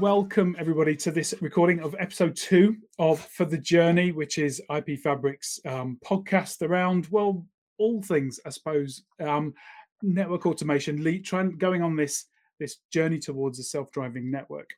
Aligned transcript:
welcome 0.00 0.54
everybody 0.58 0.94
to 0.94 1.10
this 1.10 1.32
recording 1.40 1.80
of 1.80 1.96
episode 1.98 2.36
two 2.36 2.76
of 2.98 3.18
For 3.18 3.46
the 3.46 3.56
Journey, 3.56 4.12
which 4.12 4.36
is 4.36 4.60
IP 4.74 5.00
Fabric's 5.00 5.58
um, 5.64 5.98
podcast 6.04 6.60
around, 6.60 7.06
well, 7.10 7.46
all 7.78 8.02
things, 8.02 8.38
I 8.44 8.50
suppose, 8.50 9.04
um, 9.20 9.54
network 10.02 10.44
automation, 10.44 11.02
lead, 11.02 11.24
trying 11.24 11.56
going 11.56 11.82
on 11.82 11.96
this 11.96 12.26
this 12.58 12.76
journey 12.92 13.18
towards 13.18 13.58
a 13.58 13.62
self-driving 13.62 14.30
network. 14.30 14.70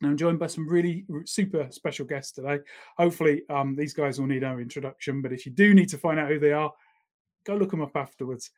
Now, 0.00 0.10
I'm 0.10 0.16
joined 0.16 0.38
by 0.38 0.46
some 0.46 0.68
really 0.68 1.04
super 1.24 1.66
special 1.70 2.06
guests 2.06 2.32
today. 2.32 2.60
Hopefully, 2.96 3.42
um, 3.50 3.74
these 3.74 3.92
guys 3.92 4.20
will 4.20 4.28
need 4.28 4.42
no 4.42 4.58
introduction, 4.58 5.20
but 5.20 5.32
if 5.32 5.46
you 5.46 5.52
do 5.52 5.74
need 5.74 5.88
to 5.88 5.98
find 5.98 6.20
out 6.20 6.28
who 6.28 6.38
they 6.38 6.52
are, 6.52 6.72
go 7.44 7.56
look 7.56 7.72
them 7.72 7.82
up 7.82 7.96
afterwards. 7.96 8.50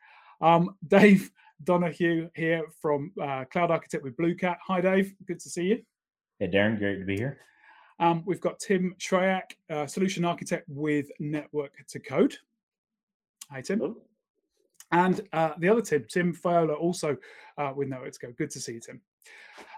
Um, 0.42 0.76
Dave 0.86 1.30
Donohue 1.64 2.28
here 2.34 2.64
from 2.80 3.12
uh, 3.20 3.44
Cloud 3.46 3.70
Architect 3.70 4.02
with 4.02 4.16
Blue 4.16 4.34
Cat. 4.34 4.58
Hi, 4.66 4.80
Dave. 4.80 5.14
Good 5.26 5.40
to 5.40 5.50
see 5.50 5.64
you. 5.64 5.82
Hey, 6.38 6.48
Daren. 6.48 6.78
Great 6.78 6.98
to 6.98 7.04
be 7.04 7.16
here. 7.16 7.38
Um, 7.98 8.22
we've 8.24 8.40
got 8.40 8.58
Tim 8.58 8.94
Shreyack, 8.98 9.52
uh, 9.68 9.86
Solution 9.86 10.24
Architect 10.24 10.64
with 10.68 11.10
Network 11.20 11.74
to 11.88 11.98
Code. 12.00 12.34
Hi, 13.50 13.60
Tim. 13.60 13.78
Hello. 13.78 13.96
And 14.92 15.20
uh, 15.32 15.52
the 15.58 15.68
other 15.68 15.82
Tim, 15.82 16.06
Tim 16.08 16.34
Fiola, 16.34 16.76
also 16.76 17.16
uh, 17.58 17.72
with 17.76 17.88
Network 17.88 18.12
to 18.12 18.18
Code. 18.18 18.36
Good 18.36 18.50
to 18.50 18.60
see 18.60 18.74
you, 18.74 18.80
Tim. 18.80 19.00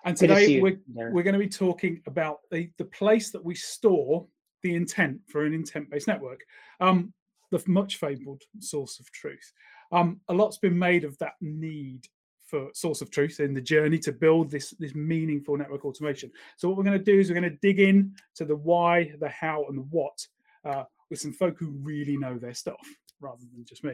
And 0.04 0.16
today 0.16 0.46
you, 0.46 0.62
we're, 0.62 0.78
we're 1.10 1.22
going 1.22 1.34
to 1.34 1.38
be 1.38 1.48
talking 1.48 2.00
about 2.06 2.40
the, 2.50 2.70
the 2.78 2.84
place 2.84 3.30
that 3.30 3.44
we 3.44 3.54
store 3.54 4.26
the 4.62 4.74
intent 4.74 5.20
for 5.28 5.44
an 5.44 5.52
intent 5.52 5.90
based 5.90 6.06
network, 6.06 6.40
um, 6.80 7.12
the 7.52 7.62
much 7.70 7.96
fabled 7.96 8.42
source 8.58 8.98
of 8.98 9.10
truth. 9.12 9.52
Um, 9.92 10.20
a 10.28 10.34
lot's 10.34 10.58
been 10.58 10.78
made 10.78 11.04
of 11.04 11.16
that 11.18 11.34
need 11.40 12.08
for 12.46 12.68
source 12.74 13.00
of 13.00 13.10
truth 13.10 13.40
in 13.40 13.54
the 13.54 13.60
journey 13.60 13.98
to 13.98 14.12
build 14.12 14.50
this 14.50 14.70
this 14.78 14.94
meaningful 14.94 15.56
network 15.56 15.84
automation. 15.84 16.30
So 16.56 16.68
what 16.68 16.76
we're 16.76 16.84
going 16.84 16.98
to 16.98 17.04
do 17.04 17.18
is 17.18 17.28
we're 17.28 17.40
going 17.40 17.50
to 17.50 17.58
dig 17.62 17.78
in 17.78 18.14
to 18.34 18.44
the 18.44 18.56
why, 18.56 19.12
the 19.20 19.28
how, 19.28 19.64
and 19.68 19.78
the 19.78 19.82
what 19.82 20.26
uh, 20.64 20.84
with 21.10 21.20
some 21.20 21.32
folk 21.32 21.58
who 21.58 21.70
really 21.82 22.16
know 22.16 22.38
their 22.38 22.54
stuff 22.54 22.86
rather 23.20 23.42
than 23.54 23.64
just 23.64 23.84
me. 23.84 23.92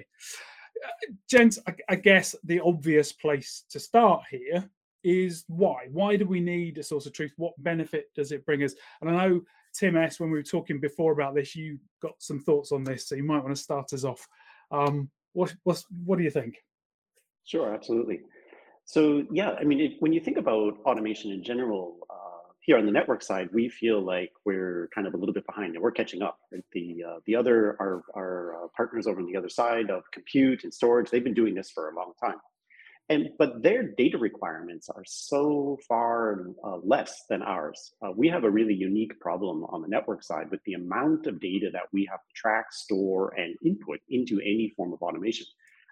Uh, 0.85 1.13
gents, 1.29 1.59
I, 1.67 1.75
I 1.89 1.97
guess 1.97 2.35
the 2.45 2.61
obvious 2.61 3.13
place 3.13 3.65
to 3.71 3.81
start 3.81 4.23
here 4.31 4.69
is 5.05 5.45
why. 5.49 5.87
Why 5.91 6.17
do 6.17 6.27
we 6.27 6.41
need 6.41 6.79
a 6.79 6.83
source 6.83 7.07
of 7.07 7.13
truth? 7.13 7.33
What 7.37 7.53
benefit 7.63 8.07
does 8.15 8.33
it 8.33 8.47
bring 8.47 8.63
us? 8.63 8.75
And 9.01 9.11
I 9.11 9.29
know 9.29 9.43
Tim 9.79 9.97
S, 9.97 10.19
when 10.19 10.31
we 10.31 10.39
were 10.39 10.43
talking 10.43 10.81
before 10.81 11.13
about 11.13 11.35
this, 11.35 11.55
you 11.55 11.79
got 12.03 12.15
some 12.19 12.41
thoughts 12.41 12.73
on 12.73 12.83
this, 12.85 13.09
so 13.09 13.15
you 13.15 13.23
might 13.23 13.43
want 13.43 13.55
to 13.55 13.63
start 13.63 13.93
us 13.93 14.05
off. 14.05 14.27
Um, 14.71 15.11
what 15.33 15.55
what 15.65 15.83
what 16.05 16.19
do 16.19 16.25
you 16.25 16.31
think? 16.31 16.57
Sure, 17.45 17.73
absolutely. 17.73 18.21
So 18.85 19.25
yeah, 19.31 19.51
I 19.53 19.65
mean, 19.65 19.81
it, 19.81 19.93
when 20.01 20.13
you 20.13 20.21
think 20.21 20.37
about 20.37 20.79
automation 20.85 21.31
in 21.31 21.45
general, 21.45 21.99
uh, 22.11 22.53
here 22.61 22.77
on 22.77 22.87
the 22.87 22.93
network 22.93 23.23
side, 23.23 23.49
we 23.53 23.69
feel 23.69 24.01
like 24.01 24.33
we're 24.45 24.89
kind 24.95 25.07
of 25.07 25.15
a 25.15 25.17
little 25.17 25.35
bit 25.35 25.47
behind, 25.47 25.75
and 25.75 25.83
we're 25.83 25.93
catching 25.93 26.23
up. 26.23 26.39
Right? 26.53 26.65
The 26.73 27.05
uh, 27.09 27.19
the 27.27 27.37
other 27.37 27.77
our 27.81 28.03
our 28.17 28.65
uh, 28.65 28.69
partners 28.77 29.07
over 29.07 29.21
on 29.21 29.27
the 29.27 29.37
other 29.37 29.49
side 29.49 29.91
of 29.91 30.03
compute 30.13 30.65
and 30.65 30.75
storage, 30.75 31.11
they've 31.11 31.23
been 31.23 31.35
doing 31.35 31.55
this 31.55 31.71
for 31.71 31.91
a 31.91 31.95
long 31.95 32.13
time 32.21 32.39
and 33.09 33.31
but 33.39 33.63
their 33.63 33.83
data 33.83 34.19
requirements 34.19 34.89
are 34.91 35.05
so 35.07 35.79
far 35.89 36.51
uh, 36.63 36.77
less 36.83 37.25
than 37.31 37.43
ours. 37.43 37.93
Uh, 38.03 38.11
we 38.15 38.29
have 38.29 38.45
a 38.45 38.51
really 38.51 38.75
unique 38.75 39.19
problem 39.21 39.65
on 39.65 39.81
the 39.83 39.89
network 39.89 40.23
side 40.23 40.51
with 40.51 40.61
the 40.65 40.75
amount 40.75 41.27
of 41.27 41.41
data 41.41 41.71
that 41.73 41.85
we 41.93 42.07
have 42.11 42.21
to 42.21 42.35
track, 42.35 42.67
store, 42.73 43.33
and 43.39 43.57
input 43.65 44.01
into 44.11 44.41
any 44.41 44.73
form 44.77 44.93
of 44.93 45.01
automation. 45.01 45.47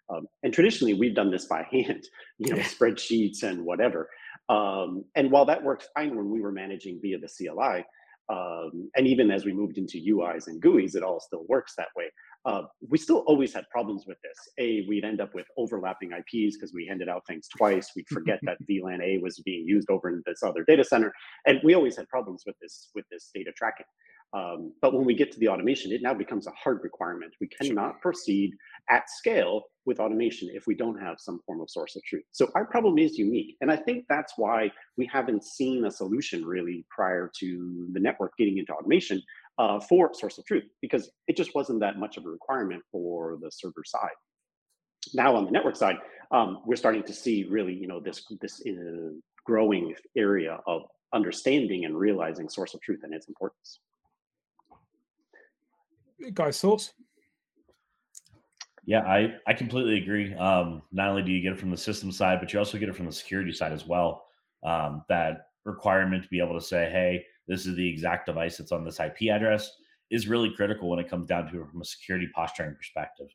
Um, 0.08 0.26
and 0.42 0.52
traditionally, 0.52 0.94
we've 0.94 1.14
done 1.14 1.30
this 1.30 1.46
by 1.46 1.62
hand, 1.70 2.04
you 2.38 2.54
know, 2.54 2.60
spreadsheets 2.60 3.42
and 3.42 3.64
whatever. 3.64 4.08
Um, 4.48 5.04
and 5.14 5.30
while 5.30 5.46
that 5.46 5.62
worked 5.62 5.88
fine 5.94 6.16
when 6.16 6.30
we 6.30 6.40
were 6.40 6.52
managing 6.52 7.00
via 7.02 7.18
the 7.18 7.28
CLI, 7.28 7.84
um, 8.28 8.90
and 8.96 9.06
even 9.06 9.30
as 9.30 9.44
we 9.44 9.52
moved 9.52 9.78
into 9.78 9.98
UIs 9.98 10.48
and 10.48 10.60
GUIs, 10.60 10.96
it 10.96 11.02
all 11.02 11.20
still 11.20 11.44
works 11.48 11.74
that 11.76 11.88
way. 11.96 12.06
Uh, 12.46 12.62
we 12.88 12.96
still 12.96 13.24
always 13.26 13.52
had 13.52 13.68
problems 13.70 14.04
with 14.06 14.18
this. 14.22 14.38
A, 14.58 14.86
we'd 14.88 15.04
end 15.04 15.20
up 15.20 15.34
with 15.34 15.46
overlapping 15.58 16.12
IPs 16.12 16.56
because 16.56 16.72
we 16.72 16.86
handed 16.86 17.08
out 17.08 17.26
things 17.26 17.48
twice. 17.48 17.90
We'd 17.96 18.08
forget 18.08 18.38
that 18.44 18.58
VLAN 18.70 19.02
A 19.02 19.18
was 19.18 19.40
being 19.40 19.66
used 19.66 19.90
over 19.90 20.08
in 20.08 20.22
this 20.26 20.44
other 20.44 20.64
data 20.64 20.84
center, 20.84 21.12
and 21.46 21.60
we 21.64 21.74
always 21.74 21.96
had 21.96 22.08
problems 22.08 22.44
with 22.46 22.54
this 22.62 22.90
with 22.94 23.04
this 23.10 23.30
data 23.34 23.50
tracking. 23.56 23.86
Um, 24.32 24.72
but 24.82 24.92
when 24.92 25.04
we 25.04 25.14
get 25.14 25.32
to 25.32 25.38
the 25.38 25.48
automation, 25.48 25.92
it 25.92 26.02
now 26.02 26.12
becomes 26.12 26.46
a 26.46 26.52
hard 26.52 26.80
requirement. 26.82 27.32
We 27.40 27.48
cannot 27.48 27.92
sure. 27.92 28.00
proceed 28.02 28.52
at 28.90 29.08
scale 29.08 29.62
with 29.86 30.00
automation 30.00 30.50
if 30.52 30.66
we 30.66 30.74
don't 30.74 31.00
have 31.00 31.16
some 31.18 31.40
form 31.46 31.60
of 31.60 31.70
source 31.70 31.96
of 31.96 32.02
truth. 32.02 32.24
So 32.32 32.50
our 32.54 32.66
problem 32.66 32.98
is 32.98 33.16
unique. 33.16 33.56
And 33.60 33.70
I 33.70 33.76
think 33.76 34.04
that's 34.08 34.34
why 34.36 34.70
we 34.96 35.08
haven't 35.10 35.44
seen 35.44 35.84
a 35.84 35.90
solution 35.90 36.44
really 36.44 36.84
prior 36.90 37.30
to 37.38 37.88
the 37.92 38.00
network 38.00 38.32
getting 38.36 38.58
into 38.58 38.72
automation 38.72 39.22
uh, 39.58 39.80
for 39.80 40.12
source 40.14 40.38
of 40.38 40.44
truth, 40.44 40.64
because 40.80 41.10
it 41.28 41.36
just 41.36 41.54
wasn't 41.54 41.80
that 41.80 41.98
much 41.98 42.16
of 42.16 42.24
a 42.24 42.28
requirement 42.28 42.82
for 42.92 43.38
the 43.40 43.50
server 43.50 43.84
side. 43.84 44.16
Now 45.14 45.36
on 45.36 45.44
the 45.44 45.50
network 45.50 45.76
side, 45.76 45.96
um, 46.30 46.62
we're 46.66 46.76
starting 46.76 47.04
to 47.04 47.12
see 47.12 47.44
really, 47.48 47.72
you 47.72 47.86
know, 47.86 48.00
this, 48.00 48.24
this 48.40 48.62
uh, 48.66 49.10
growing 49.44 49.94
area 50.16 50.58
of 50.66 50.82
understanding 51.12 51.84
and 51.84 51.96
realizing 51.96 52.48
source 52.48 52.74
of 52.74 52.80
truth 52.80 53.00
and 53.04 53.14
its 53.14 53.28
importance. 53.28 53.80
Guys, 56.34 56.60
thoughts? 56.60 56.92
Yeah, 58.84 59.00
I, 59.00 59.34
I 59.46 59.52
completely 59.54 59.98
agree. 59.98 60.34
Um, 60.34 60.82
not 60.92 61.08
only 61.08 61.22
do 61.22 61.32
you 61.32 61.42
get 61.42 61.52
it 61.52 61.58
from 61.58 61.70
the 61.70 61.76
system 61.76 62.10
side, 62.12 62.40
but 62.40 62.52
you 62.52 62.58
also 62.58 62.78
get 62.78 62.88
it 62.88 62.96
from 62.96 63.06
the 63.06 63.12
security 63.12 63.52
side 63.52 63.72
as 63.72 63.86
well. 63.86 64.24
Um, 64.64 65.04
that 65.08 65.48
requirement 65.64 66.22
to 66.22 66.28
be 66.28 66.40
able 66.40 66.58
to 66.58 66.64
say, 66.64 66.88
hey, 66.90 67.26
this 67.48 67.66
is 67.66 67.76
the 67.76 67.88
exact 67.88 68.26
device 68.26 68.58
that's 68.58 68.72
on 68.72 68.84
this 68.84 69.00
IP 69.00 69.30
address 69.30 69.70
is 70.10 70.28
really 70.28 70.52
critical 70.54 70.88
when 70.88 70.98
it 70.98 71.08
comes 71.08 71.26
down 71.26 71.50
to 71.50 71.62
it 71.62 71.68
from 71.68 71.80
a 71.80 71.84
security 71.84 72.28
posturing 72.34 72.74
perspective. 72.74 73.28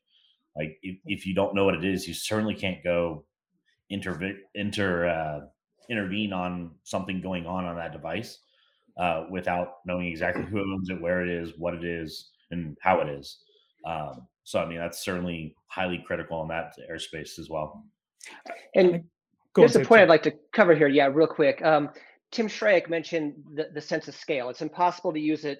Like 0.55 0.77
if, 0.83 0.97
if 1.05 1.25
you 1.25 1.33
don't 1.33 1.55
know 1.55 1.65
what 1.65 1.75
it 1.75 1.85
is, 1.85 2.07
you 2.07 2.13
certainly 2.13 2.55
can't 2.55 2.83
go 2.83 3.25
inter, 3.89 4.35
inter 4.55 5.07
uh, 5.07 5.39
intervene 5.89 6.33
on 6.33 6.71
something 6.83 7.21
going 7.21 7.45
on 7.45 7.65
on 7.65 7.75
that 7.75 7.91
device 7.91 8.39
uh, 8.97 9.25
without 9.29 9.75
knowing 9.85 10.07
exactly 10.07 10.43
who 10.43 10.59
owns 10.59 10.89
it, 10.89 11.01
where 11.01 11.21
it 11.21 11.29
is, 11.29 11.53
what 11.57 11.73
it 11.73 11.83
is, 11.83 12.29
and 12.51 12.77
how 12.81 12.99
it 12.99 13.09
is. 13.09 13.37
Um, 13.85 14.27
so, 14.43 14.59
I 14.59 14.67
mean, 14.67 14.77
that's 14.77 15.03
certainly 15.03 15.55
highly 15.67 16.03
critical 16.05 16.41
in 16.41 16.47
that 16.49 16.73
airspace 16.89 17.39
as 17.39 17.49
well. 17.49 17.85
And 18.75 19.03
there's 19.55 19.75
a 19.75 19.81
point 19.81 20.01
I'd 20.01 20.09
like 20.09 20.23
to 20.23 20.33
cover 20.53 20.75
here. 20.75 20.87
Yeah, 20.87 21.09
real 21.11 21.27
quick. 21.27 21.63
Um, 21.63 21.89
Tim 22.31 22.47
Shreyack 22.47 22.89
mentioned 22.89 23.33
the, 23.55 23.69
the 23.73 23.81
sense 23.81 24.07
of 24.07 24.15
scale. 24.15 24.49
It's 24.49 24.61
impossible 24.61 25.13
to 25.13 25.19
use 25.19 25.45
it. 25.45 25.59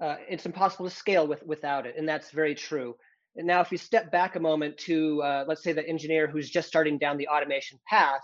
Uh, 0.00 0.16
it's 0.28 0.44
impossible 0.44 0.88
to 0.88 0.94
scale 0.94 1.26
with 1.26 1.42
without 1.46 1.86
it, 1.86 1.94
and 1.96 2.08
that's 2.08 2.30
very 2.30 2.54
true. 2.54 2.94
And 3.36 3.46
now, 3.46 3.60
if 3.60 3.72
you 3.72 3.78
step 3.78 4.12
back 4.12 4.36
a 4.36 4.40
moment 4.40 4.76
to, 4.78 5.22
uh, 5.22 5.44
let's 5.48 5.62
say, 5.62 5.72
the 5.72 5.88
engineer 5.88 6.26
who's 6.26 6.50
just 6.50 6.68
starting 6.68 6.98
down 6.98 7.16
the 7.16 7.28
automation 7.28 7.78
path, 7.88 8.20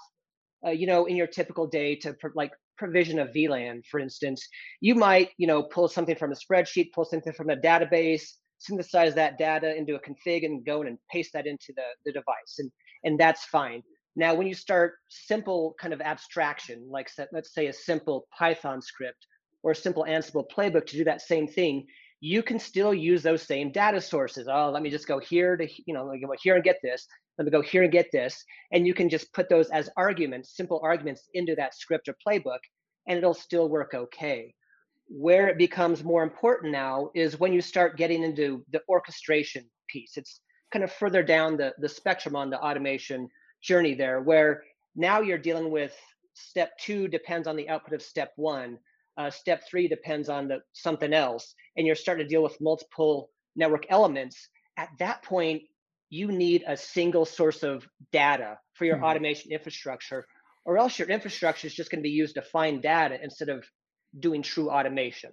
uh, 0.66 0.70
you 0.70 0.86
know, 0.86 1.06
in 1.06 1.16
your 1.16 1.26
typical 1.26 1.66
day 1.66 1.96
to 1.96 2.14
like 2.34 2.52
provision 2.76 3.18
of 3.18 3.28
VLAN, 3.28 3.82
for 3.90 3.98
instance, 3.98 4.46
you 4.80 4.94
might, 4.94 5.30
you 5.36 5.46
know, 5.46 5.62
pull 5.62 5.88
something 5.88 6.16
from 6.16 6.32
a 6.32 6.34
spreadsheet, 6.34 6.92
pull 6.92 7.04
something 7.04 7.32
from 7.32 7.50
a 7.50 7.56
database, 7.56 8.22
synthesize 8.58 9.14
that 9.14 9.38
data 9.38 9.74
into 9.76 9.94
a 9.94 10.00
config 10.00 10.44
and 10.44 10.64
go 10.64 10.82
in 10.82 10.88
and 10.88 10.98
paste 11.10 11.32
that 11.32 11.46
into 11.46 11.72
the, 11.76 11.82
the 12.04 12.12
device. 12.12 12.58
And, 12.58 12.70
and 13.04 13.18
that's 13.18 13.44
fine. 13.44 13.82
Now, 14.16 14.34
when 14.34 14.46
you 14.46 14.54
start 14.54 14.94
simple 15.08 15.74
kind 15.80 15.94
of 15.94 16.00
abstraction, 16.00 16.86
like 16.90 17.10
let's 17.32 17.54
say 17.54 17.66
a 17.66 17.72
simple 17.72 18.26
Python 18.36 18.82
script 18.82 19.26
or 19.62 19.72
a 19.72 19.76
simple 19.76 20.04
Ansible 20.08 20.44
playbook 20.54 20.86
to 20.86 20.96
do 20.96 21.04
that 21.04 21.22
same 21.22 21.46
thing, 21.46 21.86
you 22.20 22.42
can 22.42 22.58
still 22.58 22.92
use 22.92 23.22
those 23.22 23.42
same 23.42 23.72
data 23.72 24.00
sources. 24.00 24.46
Oh, 24.50 24.70
let 24.70 24.82
me 24.82 24.90
just 24.90 25.06
go 25.06 25.18
here 25.18 25.56
to, 25.56 25.66
you 25.86 25.94
know, 25.94 26.12
go 26.20 26.34
here 26.42 26.56
and 26.56 26.64
get 26.64 26.78
this. 26.82 27.06
Let 27.38 27.46
me 27.46 27.50
go 27.50 27.62
here 27.62 27.84
and 27.84 27.92
get 27.92 28.10
this. 28.12 28.44
And 28.72 28.86
you 28.86 28.92
can 28.92 29.08
just 29.08 29.32
put 29.32 29.48
those 29.48 29.70
as 29.70 29.88
arguments, 29.96 30.54
simple 30.54 30.80
arguments 30.82 31.28
into 31.32 31.54
that 31.54 31.74
script 31.74 32.08
or 32.08 32.16
playbook, 32.26 32.58
and 33.08 33.16
it'll 33.16 33.32
still 33.32 33.68
work 33.68 33.94
okay. 33.94 34.54
Where 35.08 35.48
it 35.48 35.56
becomes 35.56 36.04
more 36.04 36.22
important 36.22 36.72
now 36.72 37.10
is 37.14 37.40
when 37.40 37.52
you 37.52 37.62
start 37.62 37.96
getting 37.96 38.22
into 38.22 38.64
the 38.70 38.82
orchestration 38.88 39.64
piece. 39.88 40.16
It's 40.16 40.40
kind 40.72 40.84
of 40.84 40.92
further 40.92 41.22
down 41.22 41.56
the, 41.56 41.72
the 41.78 41.88
spectrum 41.88 42.36
on 42.36 42.50
the 42.50 42.60
automation 42.60 43.28
journey 43.62 43.94
there, 43.94 44.20
where 44.20 44.62
now 44.96 45.20
you're 45.20 45.38
dealing 45.38 45.70
with 45.70 45.94
step 46.34 46.72
two 46.78 47.08
depends 47.08 47.46
on 47.46 47.56
the 47.56 47.68
output 47.68 47.94
of 47.94 48.02
step 48.02 48.32
one. 48.36 48.78
Uh, 49.16 49.30
step 49.30 49.62
three 49.68 49.86
depends 49.88 50.28
on 50.28 50.48
the 50.48 50.60
something 50.72 51.12
else, 51.12 51.54
and 51.76 51.86
you're 51.86 51.96
starting 51.96 52.24
to 52.24 52.28
deal 52.28 52.42
with 52.42 52.60
multiple 52.60 53.30
network 53.56 53.84
elements. 53.90 54.48
At 54.76 54.88
that 54.98 55.22
point, 55.22 55.62
you 56.08 56.32
need 56.32 56.64
a 56.66 56.76
single 56.76 57.24
source 57.24 57.62
of 57.62 57.86
data 58.12 58.58
for 58.74 58.84
your 58.84 58.96
mm-hmm. 58.96 59.04
automation 59.04 59.52
infrastructure, 59.52 60.24
or 60.64 60.78
else 60.78 60.98
your 60.98 61.08
infrastructure 61.08 61.66
is 61.66 61.74
just 61.74 61.90
going 61.90 62.00
to 62.00 62.08
be 62.08 62.10
used 62.10 62.34
to 62.36 62.42
find 62.42 62.82
data 62.82 63.18
instead 63.22 63.48
of 63.48 63.64
doing 64.18 64.42
true 64.42 64.70
automation. 64.70 65.30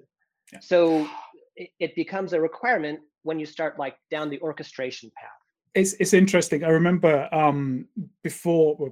Yeah. 0.51 0.59
So 0.62 1.07
it, 1.56 1.69
it 1.80 1.95
becomes 1.95 2.33
a 2.33 2.41
requirement 2.41 3.00
when 3.23 3.39
you 3.39 3.45
start 3.45 3.80
like 3.80 3.95
down 4.12 4.30
the 4.30 4.39
orchestration 4.41 5.12
path. 5.18 5.30
It's 5.73 5.93
it's 5.93 6.13
interesting. 6.13 6.63
I 6.63 6.69
remember 6.69 7.29
um, 7.31 7.85
before 8.23 8.91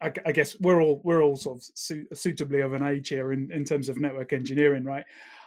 I, 0.00 0.12
I, 0.26 0.32
guess 0.32 0.58
we're 0.60 0.82
all 0.82 1.00
we're 1.02 1.22
all 1.22 1.36
sort 1.36 1.58
of 1.58 1.64
su- 1.74 2.06
suitably 2.12 2.60
of 2.60 2.74
an 2.74 2.82
age 2.82 3.08
here 3.08 3.32
in, 3.32 3.50
in 3.50 3.64
terms 3.64 3.88
of 3.88 3.98
network 3.98 4.32
engineering, 4.32 4.84
right? 4.84 5.04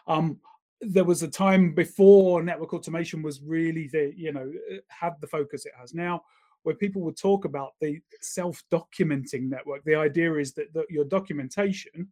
Um, 0.07 0.39
there 0.81 1.03
was 1.03 1.23
a 1.23 1.27
time 1.27 1.73
before 1.73 2.43
network 2.43 2.73
automation 2.73 3.21
was 3.21 3.41
really 3.41 3.87
the 3.87 4.13
you 4.15 4.31
know 4.31 4.51
had 4.89 5.13
the 5.21 5.27
focus 5.27 5.65
it 5.65 5.73
has 5.79 5.93
now 5.93 6.21
where 6.63 6.75
people 6.75 7.01
would 7.01 7.17
talk 7.17 7.45
about 7.45 7.73
the 7.81 7.99
self-documenting 8.21 9.49
network 9.49 9.83
the 9.85 9.95
idea 9.95 10.35
is 10.35 10.53
that, 10.53 10.71
that 10.73 10.89
your 10.89 11.05
documentation 11.05 12.07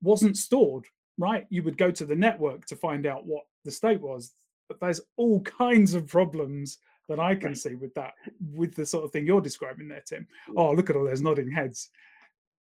wasn't 0.00 0.36
stored 0.36 0.84
right 1.18 1.46
you 1.50 1.62
would 1.62 1.76
go 1.76 1.90
to 1.90 2.06
the 2.06 2.14
network 2.14 2.64
to 2.66 2.76
find 2.76 3.06
out 3.06 3.26
what 3.26 3.42
the 3.64 3.70
state 3.70 4.00
was 4.00 4.32
but 4.68 4.78
there's 4.80 5.00
all 5.16 5.40
kinds 5.40 5.94
of 5.94 6.06
problems 6.06 6.78
that 7.08 7.20
i 7.20 7.34
can 7.34 7.54
see 7.54 7.74
with 7.74 7.94
that 7.94 8.12
with 8.52 8.74
the 8.74 8.86
sort 8.86 9.04
of 9.04 9.10
thing 9.10 9.26
you're 9.26 9.40
describing 9.40 9.88
there 9.88 10.02
tim 10.06 10.26
oh 10.56 10.72
look 10.72 10.90
at 10.90 10.96
all 10.96 11.04
those 11.04 11.22
nodding 11.22 11.50
heads 11.50 11.90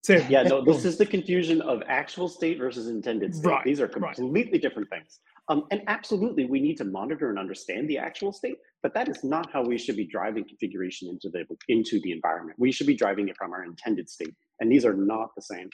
Tim. 0.02 0.24
Yeah, 0.30 0.42
no, 0.44 0.64
this 0.64 0.84
is 0.84 0.96
the 0.96 1.04
confusion 1.04 1.60
of 1.60 1.82
actual 1.86 2.28
state 2.28 2.58
versus 2.58 2.88
intended 2.88 3.34
state. 3.34 3.46
Right, 3.46 3.64
These 3.64 3.80
are 3.80 3.88
completely 3.88 4.52
right. 4.52 4.62
different 4.62 4.88
things. 4.88 5.20
Um, 5.48 5.64
and 5.70 5.82
absolutely, 5.88 6.46
we 6.46 6.60
need 6.60 6.76
to 6.76 6.84
monitor 6.84 7.28
and 7.28 7.38
understand 7.38 7.88
the 7.88 7.98
actual 7.98 8.32
state, 8.32 8.56
but 8.82 8.94
that 8.94 9.08
is 9.08 9.22
not 9.24 9.52
how 9.52 9.62
we 9.62 9.76
should 9.76 9.96
be 9.96 10.06
driving 10.06 10.44
configuration 10.44 11.08
into 11.08 11.28
the 11.28 11.44
into 11.68 12.00
the 12.00 12.12
environment. 12.12 12.58
We 12.58 12.72
should 12.72 12.86
be 12.86 12.94
driving 12.94 13.28
it 13.28 13.36
from 13.36 13.52
our 13.52 13.64
intended 13.64 14.08
state, 14.08 14.34
and 14.60 14.72
these 14.72 14.86
are 14.86 14.94
not 14.94 15.34
the 15.36 15.42
same. 15.42 15.68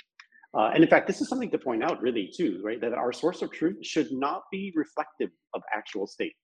Uh, 0.54 0.70
and 0.74 0.82
in 0.82 0.88
fact, 0.88 1.06
this 1.06 1.20
is 1.20 1.28
something 1.28 1.50
to 1.50 1.58
point 1.58 1.84
out, 1.84 2.00
really, 2.00 2.32
too, 2.34 2.60
right? 2.64 2.80
That 2.80 2.94
our 2.94 3.12
source 3.12 3.42
of 3.42 3.52
truth 3.52 3.84
should 3.84 4.10
not 4.10 4.44
be 4.50 4.72
reflective 4.74 5.30
of 5.54 5.62
actual 5.74 6.06
state. 6.06 6.34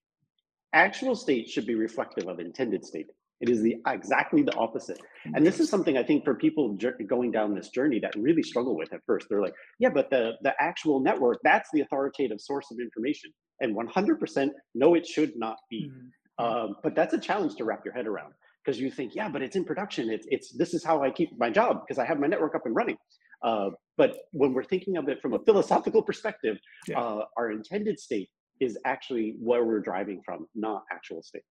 Actual 0.73 1.15
state 1.15 1.49
should 1.49 1.65
be 1.65 1.75
reflective 1.75 2.27
of 2.27 2.39
intended 2.39 2.85
state. 2.85 3.07
It 3.41 3.49
is 3.49 3.61
the 3.61 3.75
exactly 3.87 4.41
the 4.41 4.55
opposite. 4.55 4.99
And 5.35 5.45
this 5.45 5.59
is 5.59 5.69
something 5.69 5.97
I 5.97 6.03
think 6.03 6.23
for 6.23 6.33
people 6.33 6.77
going 7.07 7.31
down 7.31 7.53
this 7.53 7.69
journey 7.69 7.99
that 7.99 8.13
really 8.15 8.41
struggle 8.41 8.77
with 8.77 8.93
at 8.93 9.01
first. 9.05 9.27
They're 9.29 9.41
like, 9.41 9.53
yeah, 9.79 9.89
but 9.89 10.09
the 10.09 10.33
the 10.43 10.53
actual 10.59 11.01
network, 11.01 11.39
that's 11.43 11.69
the 11.73 11.81
authoritative 11.81 12.39
source 12.39 12.71
of 12.71 12.79
information. 12.79 13.31
And 13.59 13.75
100% 13.75 14.49
no, 14.75 14.93
it 14.95 15.05
should 15.05 15.33
not 15.35 15.57
be. 15.69 15.89
Mm-hmm. 15.89 16.45
Um, 16.45 16.75
but 16.83 16.95
that's 16.95 17.13
a 17.13 17.19
challenge 17.19 17.55
to 17.55 17.65
wrap 17.65 17.81
your 17.85 17.93
head 17.93 18.07
around 18.07 18.33
because 18.63 18.79
you 18.79 18.89
think, 18.89 19.13
yeah, 19.13 19.29
but 19.29 19.41
it's 19.41 19.55
in 19.55 19.65
production. 19.65 20.09
It's 20.09 20.25
it's 20.29 20.51
this 20.53 20.73
is 20.73 20.83
how 20.83 21.03
I 21.03 21.11
keep 21.11 21.29
my 21.37 21.49
job 21.49 21.81
because 21.81 21.99
I 21.99 22.05
have 22.05 22.19
my 22.19 22.27
network 22.27 22.55
up 22.55 22.65
and 22.65 22.75
running. 22.75 22.97
Uh, 23.43 23.71
but 23.97 24.15
when 24.31 24.53
we're 24.53 24.63
thinking 24.63 24.95
of 24.95 25.09
it 25.09 25.21
from 25.21 25.33
a 25.33 25.39
philosophical 25.39 26.01
perspective, 26.01 26.57
yeah. 26.87 26.99
uh, 26.99 27.25
our 27.37 27.51
intended 27.51 27.99
state 27.99 28.29
is 28.59 28.77
actually 28.85 29.35
where 29.39 29.63
we're 29.63 29.79
driving 29.79 30.21
from, 30.23 30.47
not 30.55 30.83
actual 30.91 31.21
state. 31.21 31.43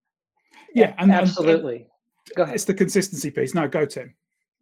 Yeah, 0.75 0.95
and, 0.99 1.11
absolutely. 1.11 1.77
And, 1.77 1.87
go 2.37 2.43
ahead. 2.45 2.55
It's 2.55 2.65
the 2.65 2.75
consistency 2.75 3.31
piece. 3.31 3.55
No, 3.55 3.69
go 3.69 3.85
Tim. 3.85 4.15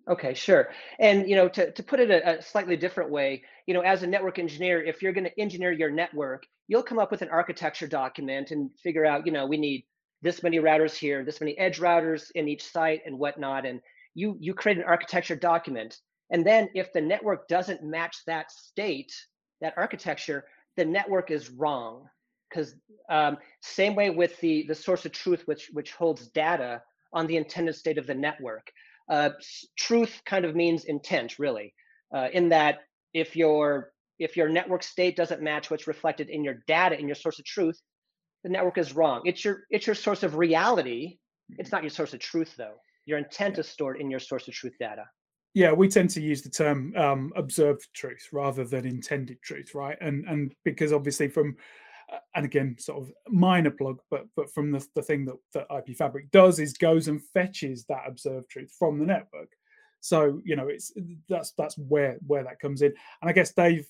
Okay, 0.08 0.34
sure. 0.34 0.70
And 0.98 1.28
you 1.28 1.37
know, 1.37 1.48
to, 1.48 1.70
to 1.70 1.82
put 1.82 2.00
it 2.00 2.10
a, 2.10 2.38
a 2.38 2.42
slightly 2.42 2.76
different 2.76 3.10
way, 3.10 3.42
you 3.66 3.75
know, 3.75 3.81
as 3.81 4.02
a 4.02 4.06
network 4.06 4.38
engineer, 4.38 4.82
if 4.82 5.02
you're 5.02 5.12
going 5.12 5.25
to 5.25 5.40
engineer 5.40 5.72
your 5.72 5.90
network, 5.90 6.44
you'll 6.69 6.82
come 6.82 6.98
up 6.98 7.10
with 7.10 7.22
an 7.22 7.28
architecture 7.28 7.87
document 7.87 8.50
and 8.50 8.70
figure 8.82 9.04
out, 9.04 9.26
you 9.26 9.32
know, 9.32 9.46
we 9.46 9.56
need 9.56 9.84
this 10.22 10.42
many 10.42 10.58
routers 10.58 10.94
here, 10.94 11.25
this 11.25 11.40
many 11.40 11.56
edge 11.58 11.78
routers 11.78 12.31
in 12.34 12.48
each 12.48 12.64
site, 12.64 13.02
and 13.06 13.19
whatnot. 13.19 13.66
And 13.66 13.81
you 14.14 14.37
you 14.40 14.54
create 14.54 14.78
an 14.78 14.84
architecture 14.84 15.37
document. 15.37 15.98
And 16.31 16.46
then 16.46 16.69
if 16.75 16.92
the 16.92 17.00
network 17.00 17.48
doesn't 17.48 17.82
match 17.82 18.19
that 18.26 18.50
state, 18.50 19.12
that 19.60 19.75
architecture, 19.76 20.44
the 20.76 20.84
network 20.84 21.31
is 21.31 21.50
wrong 21.50 22.06
because 22.50 22.75
um, 23.08 23.38
same 23.62 23.94
way 23.94 24.11
with 24.11 24.38
the 24.41 24.64
the 24.67 24.75
source 24.75 25.06
of 25.06 25.12
truth 25.12 25.43
which 25.47 25.70
which 25.73 25.93
holds 25.93 26.29
data 26.29 26.82
on 27.12 27.26
the 27.26 27.37
intended 27.37 27.75
state 27.75 27.99
of 27.99 28.06
the 28.06 28.14
network. 28.14 28.70
Uh, 29.08 29.31
truth 29.76 30.20
kind 30.26 30.44
of 30.44 30.55
means 30.55 30.85
intent 30.85 31.38
really 31.38 31.75
uh, 32.14 32.29
in 32.32 32.49
that 32.49 32.81
if 33.14 33.35
your 33.35 33.93
if 34.19 34.37
your 34.37 34.49
network 34.49 34.82
state 34.82 35.17
doesn't 35.17 35.43
match 35.43 35.70
what's 35.70 35.87
reflected 35.87 36.29
in 36.29 36.44
your 36.44 36.62
data 36.67 36.99
in 36.99 37.06
your 37.06 37.14
source 37.14 37.38
of 37.38 37.44
truth 37.44 37.81
the 38.43 38.49
network 38.49 38.79
is 38.79 38.94
wrong. 38.94 39.23
It's 39.25 39.44
your 39.44 39.64
it's 39.70 39.87
your 39.87 39.94
source 39.94 40.23
of 40.23 40.37
reality. 40.37 41.19
It's 41.58 41.73
not 41.73 41.82
your 41.82 41.91
source 41.91 42.14
of 42.14 42.20
truth 42.20 42.55
though. 42.56 42.76
Your 43.06 43.19
intent 43.19 43.58
is 43.58 43.69
stored 43.69 44.00
in 44.00 44.11
your 44.11 44.20
source 44.20 44.49
of 44.49 44.55
truth 44.55 44.75
data. 44.79 45.05
Yeah 45.55 45.73
we 45.73 45.88
tend 45.88 46.11
to 46.11 46.23
use 46.23 46.43
the 46.43 46.50
term 46.50 46.94
um, 46.97 47.32
observed 47.37 47.88
truth 47.94 48.29
rather 48.32 48.64
than 48.64 48.87
intended 48.87 49.43
truth 49.43 49.75
right? 49.75 49.99
And 50.00 50.25
and 50.26 50.55
because 50.64 50.93
obviously 50.93 51.29
from 51.29 51.56
and 52.34 52.44
again, 52.44 52.76
sort 52.78 53.02
of 53.02 53.12
minor 53.28 53.70
plug, 53.70 54.00
but 54.10 54.26
but 54.36 54.52
from 54.52 54.72
the, 54.72 54.86
the 54.94 55.02
thing 55.02 55.24
that, 55.26 55.36
that 55.54 55.66
IP 55.76 55.96
Fabric 55.96 56.30
does 56.30 56.58
is 56.58 56.72
goes 56.72 57.08
and 57.08 57.22
fetches 57.34 57.84
that 57.86 58.04
observed 58.06 58.48
truth 58.50 58.74
from 58.78 58.98
the 58.98 59.06
network. 59.06 59.50
So 60.00 60.40
you 60.44 60.56
know, 60.56 60.68
it's 60.68 60.92
that's 61.28 61.52
that's 61.52 61.76
where 61.76 62.18
where 62.26 62.44
that 62.44 62.60
comes 62.60 62.82
in. 62.82 62.92
And 63.20 63.30
I 63.30 63.32
guess 63.32 63.52
Dave, 63.52 63.86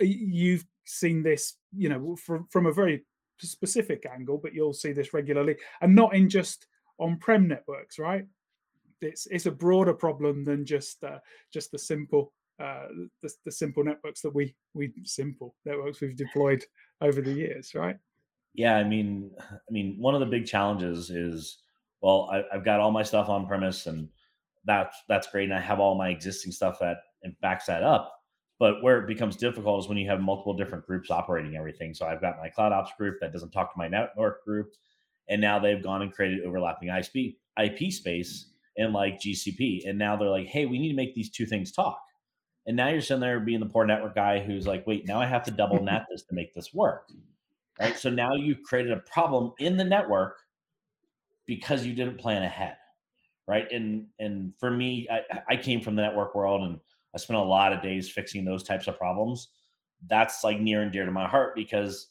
you've 0.00 0.64
seen 0.84 1.22
this, 1.22 1.54
you 1.76 1.88
know, 1.88 2.16
from 2.16 2.46
from 2.50 2.66
a 2.66 2.72
very 2.72 3.04
specific 3.38 4.06
angle, 4.12 4.38
but 4.38 4.54
you'll 4.54 4.72
see 4.72 4.92
this 4.92 5.14
regularly, 5.14 5.56
and 5.80 5.94
not 5.94 6.14
in 6.14 6.28
just 6.28 6.66
on-prem 6.98 7.48
networks, 7.48 7.98
right? 7.98 8.24
It's 9.00 9.26
it's 9.26 9.46
a 9.46 9.50
broader 9.50 9.94
problem 9.94 10.44
than 10.44 10.64
just 10.64 11.02
uh, 11.04 11.18
just 11.52 11.70
the 11.70 11.78
simple 11.78 12.32
uh, 12.58 12.86
the, 13.22 13.30
the 13.44 13.52
simple 13.52 13.84
networks 13.84 14.22
that 14.22 14.34
we 14.34 14.54
we 14.74 14.92
simple 15.04 15.54
networks 15.64 16.00
we've 16.00 16.16
deployed 16.16 16.64
over 17.00 17.20
the 17.20 17.32
years, 17.32 17.74
right? 17.74 17.96
Yeah, 18.54 18.76
I 18.76 18.84
mean, 18.84 19.30
I 19.50 19.70
mean, 19.70 19.96
one 19.98 20.14
of 20.14 20.20
the 20.20 20.26
big 20.26 20.46
challenges 20.46 21.10
is, 21.10 21.58
well, 22.00 22.30
I, 22.32 22.42
have 22.52 22.64
got 22.64 22.80
all 22.80 22.90
my 22.90 23.02
stuff 23.02 23.28
on 23.28 23.46
premise, 23.46 23.86
and 23.86 24.08
that's 24.64 24.96
that's 25.08 25.30
great, 25.30 25.44
and 25.44 25.54
I 25.54 25.60
have 25.60 25.80
all 25.80 25.94
my 25.94 26.08
existing 26.08 26.52
stuff 26.52 26.78
that 26.80 26.98
and 27.22 27.38
backs 27.40 27.66
that 27.66 27.82
up. 27.82 28.12
But 28.58 28.82
where 28.82 28.98
it 28.98 29.06
becomes 29.06 29.36
difficult 29.36 29.84
is 29.84 29.88
when 29.88 29.98
you 29.98 30.08
have 30.08 30.20
multiple 30.20 30.54
different 30.56 30.86
groups 30.86 31.10
operating 31.10 31.56
everything. 31.56 31.92
So 31.92 32.06
I've 32.06 32.22
got 32.22 32.38
my 32.38 32.48
cloud 32.48 32.72
ops 32.72 32.92
group 32.96 33.18
that 33.20 33.32
doesn't 33.32 33.50
talk 33.50 33.72
to 33.72 33.78
my 33.78 33.88
network 33.88 34.42
group, 34.44 34.72
and 35.28 35.40
now 35.40 35.58
they've 35.58 35.82
gone 35.82 36.02
and 36.02 36.12
created 36.12 36.44
overlapping 36.44 36.88
IP 36.88 37.34
IP 37.62 37.92
space 37.92 38.50
in 38.76 38.92
like 38.92 39.20
GCP, 39.20 39.88
and 39.88 39.98
now 39.98 40.16
they're 40.16 40.30
like, 40.30 40.46
hey, 40.46 40.64
we 40.64 40.78
need 40.78 40.90
to 40.90 40.96
make 40.96 41.14
these 41.14 41.30
two 41.30 41.46
things 41.46 41.72
talk. 41.72 42.00
And 42.66 42.76
now 42.76 42.88
you're 42.88 43.00
sitting 43.00 43.20
there 43.20 43.38
being 43.38 43.60
the 43.60 43.66
poor 43.66 43.86
network 43.86 44.14
guy 44.14 44.40
who's 44.40 44.66
like, 44.66 44.86
wait, 44.86 45.06
now 45.06 45.20
I 45.20 45.26
have 45.26 45.44
to 45.44 45.50
double 45.50 45.82
NAT 45.82 46.06
this 46.10 46.24
to 46.24 46.34
make 46.34 46.52
this 46.52 46.74
work. 46.74 47.08
Right. 47.80 47.96
So 47.96 48.10
now 48.10 48.34
you've 48.34 48.62
created 48.62 48.92
a 48.92 49.00
problem 49.00 49.52
in 49.58 49.76
the 49.76 49.84
network 49.84 50.38
because 51.46 51.86
you 51.86 51.94
didn't 51.94 52.18
plan 52.18 52.42
ahead. 52.42 52.76
Right. 53.46 53.70
And 53.70 54.06
and 54.18 54.52
for 54.58 54.70
me, 54.70 55.06
I, 55.10 55.40
I 55.50 55.56
came 55.56 55.80
from 55.80 55.94
the 55.94 56.02
network 56.02 56.34
world 56.34 56.62
and 56.62 56.80
I 57.14 57.18
spent 57.18 57.38
a 57.38 57.42
lot 57.42 57.72
of 57.72 57.82
days 57.82 58.10
fixing 58.10 58.44
those 58.44 58.64
types 58.64 58.88
of 58.88 58.98
problems. 58.98 59.48
That's 60.08 60.42
like 60.42 60.60
near 60.60 60.82
and 60.82 60.90
dear 60.90 61.06
to 61.06 61.12
my 61.12 61.28
heart 61.28 61.54
because 61.54 62.08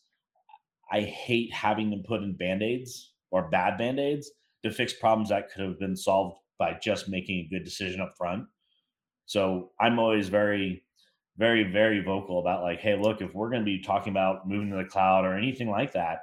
I 0.91 1.01
hate 1.01 1.51
having 1.51 1.91
to 1.91 1.97
put 1.97 2.23
in 2.23 2.37
band-aids 2.37 3.11
or 3.31 3.49
bad 3.49 3.77
band-aids 3.77 4.31
to 4.63 4.71
fix 4.71 4.93
problems 4.93 5.29
that 5.29 5.51
could 5.51 5.63
have 5.63 5.79
been 5.79 5.95
solved 5.95 6.37
by 6.57 6.77
just 6.81 7.09
making 7.09 7.39
a 7.39 7.49
good 7.49 7.63
decision 7.63 8.01
up 8.01 8.13
front 8.17 8.45
so 9.25 9.71
I'm 9.79 9.99
always 9.99 10.29
very, 10.29 10.83
very, 11.37 11.63
very 11.63 12.01
vocal 12.01 12.39
about 12.39 12.63
like, 12.63 12.79
hey, 12.79 12.97
look, 12.97 13.21
if 13.21 13.33
we're 13.33 13.49
going 13.49 13.61
to 13.61 13.65
be 13.65 13.81
talking 13.81 14.11
about 14.11 14.47
moving 14.47 14.71
to 14.71 14.77
the 14.77 14.85
cloud 14.85 15.25
or 15.25 15.37
anything 15.37 15.69
like 15.69 15.93
that, 15.93 16.19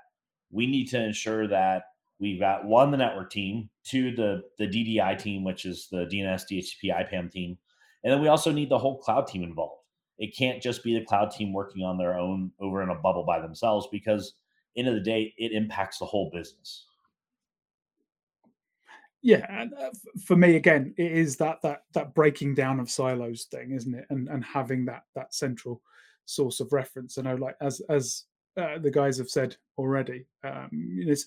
we 0.50 0.66
need 0.66 0.88
to 0.88 1.02
ensure 1.02 1.48
that 1.48 1.84
we've 2.20 2.40
got 2.40 2.64
one, 2.64 2.90
the 2.90 2.96
network 2.96 3.30
team, 3.30 3.68
two, 3.84 4.14
the 4.14 4.42
the 4.58 4.66
DDI 4.66 5.18
team, 5.18 5.44
which 5.44 5.64
is 5.64 5.88
the 5.90 6.06
DNS, 6.06 6.44
DHCP, 6.50 7.10
IPAM 7.10 7.30
team, 7.30 7.58
and 8.04 8.12
then 8.12 8.20
we 8.20 8.28
also 8.28 8.52
need 8.52 8.68
the 8.68 8.78
whole 8.78 8.98
cloud 8.98 9.26
team 9.26 9.42
involved. 9.42 9.82
It 10.18 10.36
can't 10.36 10.62
just 10.62 10.84
be 10.84 10.96
the 10.96 11.04
cloud 11.04 11.30
team 11.30 11.52
working 11.52 11.84
on 11.84 11.98
their 11.98 12.18
own 12.18 12.52
over 12.60 12.82
in 12.82 12.90
a 12.90 12.94
bubble 12.94 13.24
by 13.24 13.40
themselves 13.40 13.88
because 13.90 14.34
end 14.76 14.88
of 14.88 14.94
the 14.94 15.00
day, 15.00 15.34
it 15.36 15.52
impacts 15.52 15.98
the 15.98 16.04
whole 16.04 16.30
business 16.32 16.86
yeah 19.22 19.46
and 19.48 19.72
uh, 19.74 19.90
for 20.24 20.36
me 20.36 20.56
again 20.56 20.92
it 20.98 21.12
is 21.12 21.36
that 21.36 21.60
that 21.62 21.84
that 21.94 22.14
breaking 22.14 22.54
down 22.54 22.80
of 22.80 22.90
silos 22.90 23.44
thing 23.44 23.72
isn't 23.72 23.94
it? 23.94 24.06
And 24.10 24.28
and 24.28 24.44
having 24.44 24.84
that 24.86 25.04
that 25.14 25.34
central 25.34 25.80
source 26.24 26.60
of 26.60 26.72
reference. 26.72 27.18
I 27.18 27.22
know 27.22 27.36
like 27.36 27.56
as 27.60 27.80
as 27.88 28.24
uh, 28.56 28.78
the 28.78 28.90
guys 28.90 29.16
have 29.18 29.30
said 29.30 29.56
already 29.78 30.26
um, 30.44 30.68
it's 30.72 31.24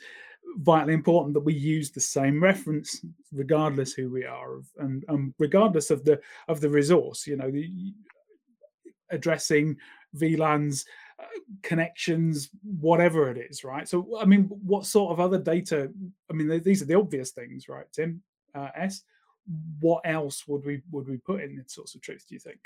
vitally 0.57 0.93
important 0.93 1.33
that 1.33 1.39
we 1.39 1.53
use 1.53 1.89
the 1.89 1.99
same 1.99 2.41
reference 2.41 3.03
regardless 3.33 3.93
who 3.93 4.11
we 4.11 4.25
are 4.25 4.59
and, 4.77 5.03
and 5.07 5.33
regardless 5.39 5.89
of 5.89 6.05
the 6.05 6.19
of 6.47 6.61
the 6.61 6.69
resource 6.69 7.25
you 7.25 7.35
know 7.35 7.49
the, 7.49 7.93
addressing 9.09 9.75
vlans 10.15 10.85
connections, 11.63 12.49
whatever 12.63 13.29
it 13.29 13.37
is, 13.37 13.63
right? 13.63 13.87
So, 13.87 14.19
I 14.19 14.25
mean, 14.25 14.43
what 14.43 14.85
sort 14.85 15.11
of 15.11 15.19
other 15.19 15.39
data? 15.39 15.91
I 16.29 16.33
mean, 16.33 16.61
these 16.63 16.81
are 16.81 16.85
the 16.85 16.95
obvious 16.95 17.31
things, 17.31 17.67
right, 17.69 17.85
Tim? 17.91 18.21
Uh, 18.53 18.69
S. 18.75 19.03
What 19.79 20.01
else 20.05 20.47
would 20.47 20.65
we 20.65 20.81
would 20.91 21.07
we 21.07 21.17
put 21.17 21.43
in 21.43 21.55
the 21.55 21.63
source 21.67 21.93
of 21.93 22.01
truth? 22.01 22.25
Do 22.27 22.35
you 22.35 22.39
think? 22.39 22.59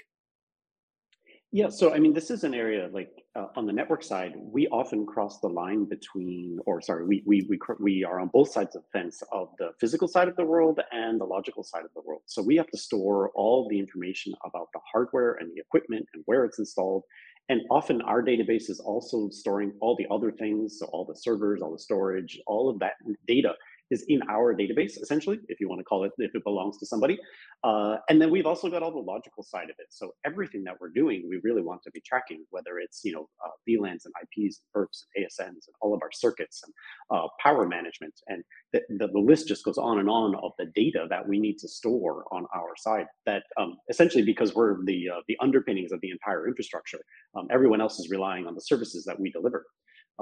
Yeah, 1.52 1.70
so 1.70 1.94
I 1.94 2.00
mean, 2.00 2.14
this 2.14 2.30
is 2.30 2.44
an 2.44 2.54
area 2.54 2.90
like 2.94 3.12
uh, 3.36 3.48
on 3.56 3.66
the 3.66 3.74
network 3.74 4.04
side, 4.04 4.34
we 4.38 4.68
often 4.68 5.04
cross 5.06 5.40
the 5.40 5.48
line 5.48 5.86
between, 5.86 6.60
or 6.68 6.80
sorry, 6.80 7.06
we 7.06 7.24
we 7.26 7.48
we 7.50 7.60
we 7.80 8.04
are 8.04 8.20
on 8.20 8.30
both 8.32 8.52
sides 8.52 8.76
of 8.76 8.84
the 8.84 9.00
fence 9.00 9.24
of 9.32 9.50
the 9.58 9.72
physical 9.80 10.08
side 10.08 10.28
of 10.28 10.36
the 10.36 10.46
world 10.46 10.80
and 10.92 11.20
the 11.20 11.26
logical 11.26 11.64
side 11.64 11.84
of 11.84 11.92
the 11.96 12.02
world. 12.06 12.22
So 12.28 12.44
we 12.44 12.56
have 12.58 12.68
to 12.68 12.78
store 12.78 13.32
all 13.34 13.68
the 13.68 13.80
information 13.80 14.34
about 14.46 14.68
the 14.74 14.80
hardware 14.92 15.34
and 15.40 15.52
the 15.52 15.60
equipment 15.60 16.06
and 16.14 16.22
where 16.28 16.46
it's 16.46 16.60
installed. 16.60 17.04
And 17.50 17.62
often 17.72 18.02
our 18.04 18.22
database 18.22 18.70
is 18.70 18.80
also 18.80 19.30
storing 19.30 19.74
all 19.82 19.96
the 19.96 20.08
other 20.12 20.32
things, 20.32 20.78
so 20.80 20.86
all 20.88 21.04
the 21.04 21.16
servers, 21.16 21.62
all 21.62 21.72
the 21.72 21.80
storage, 21.80 22.40
all 22.46 22.70
of 22.70 22.80
that 22.80 22.94
data 23.28 23.56
is 23.90 24.06
in 24.08 24.22
our 24.30 24.56
database, 24.56 25.02
essentially, 25.02 25.40
if 25.48 25.60
you 25.60 25.68
want 25.68 25.80
to 25.80 25.84
call 25.84 26.04
it, 26.04 26.12
if 26.18 26.34
it 26.36 26.44
belongs 26.44 26.78
to 26.78 26.86
somebody. 26.86 27.18
Uh, 27.64 27.98
and 28.10 28.22
then 28.22 28.30
we've 28.30 28.46
also 28.46 28.70
got 28.70 28.84
all 28.84 28.92
the 28.92 28.98
logical 28.98 29.44
side 29.44 29.66
of 29.66 29.76
it. 29.80 29.88
So 29.90 30.12
everything 30.26 30.64
that 30.66 30.76
we're 30.80 30.90
doing, 30.90 31.28
we 31.30 31.40
really 31.44 31.62
want 31.62 31.82
to 31.84 31.92
be 31.92 32.02
tracking, 32.06 32.46
whether 32.52 32.80
it's, 32.80 33.02
you 33.04 33.14
know, 33.14 33.28
uh, 33.46 33.50
VLANs 33.68 34.06
and 34.06 34.14
IPs, 34.24 34.62
and 34.62 34.84
perps, 34.84 35.04
and 35.16 35.26
ASNs, 35.26 35.68
and 35.68 35.76
all 35.82 35.94
of 35.94 36.02
our 36.02 36.12
circuits 36.12 36.62
and 36.64 36.74
uh, 37.12 37.28
power 37.42 37.68
management. 37.68 38.14
And 38.28 38.44
the, 38.74 38.82
the, 38.90 39.08
the, 39.08 39.20
list 39.20 39.48
just 39.48 39.66
goes 39.66 39.78
on 39.78 40.00
and 40.00 40.10
on 40.10 40.36
of 40.36 40.52
the 40.58 40.68
data 40.76 41.06
that 41.10 41.28
we 41.28 41.40
need 41.40 41.58
to 41.60 41.68
store 41.68 42.26
on 42.32 42.46
our 42.56 42.74
side 42.78 43.06
that 43.26 43.44
um, 43.58 43.76
essentially 43.90 44.24
because 44.24 44.56
we're 44.56 44.78
the, 44.86 45.10
uh, 45.10 45.22
the 45.28 45.38
underpinnings 45.42 45.92
of 45.92 46.00
the 46.02 46.12
entire 46.12 46.48
infrastructure, 46.48 47.00
um, 47.36 47.48
everyone 47.52 47.82
else 47.82 48.00
is 48.00 48.10
relying 48.10 48.48
on 48.48 48.56
the 48.56 48.62
services 48.62 49.04
that 49.06 49.20
we 49.20 49.30
deliver. 49.32 49.66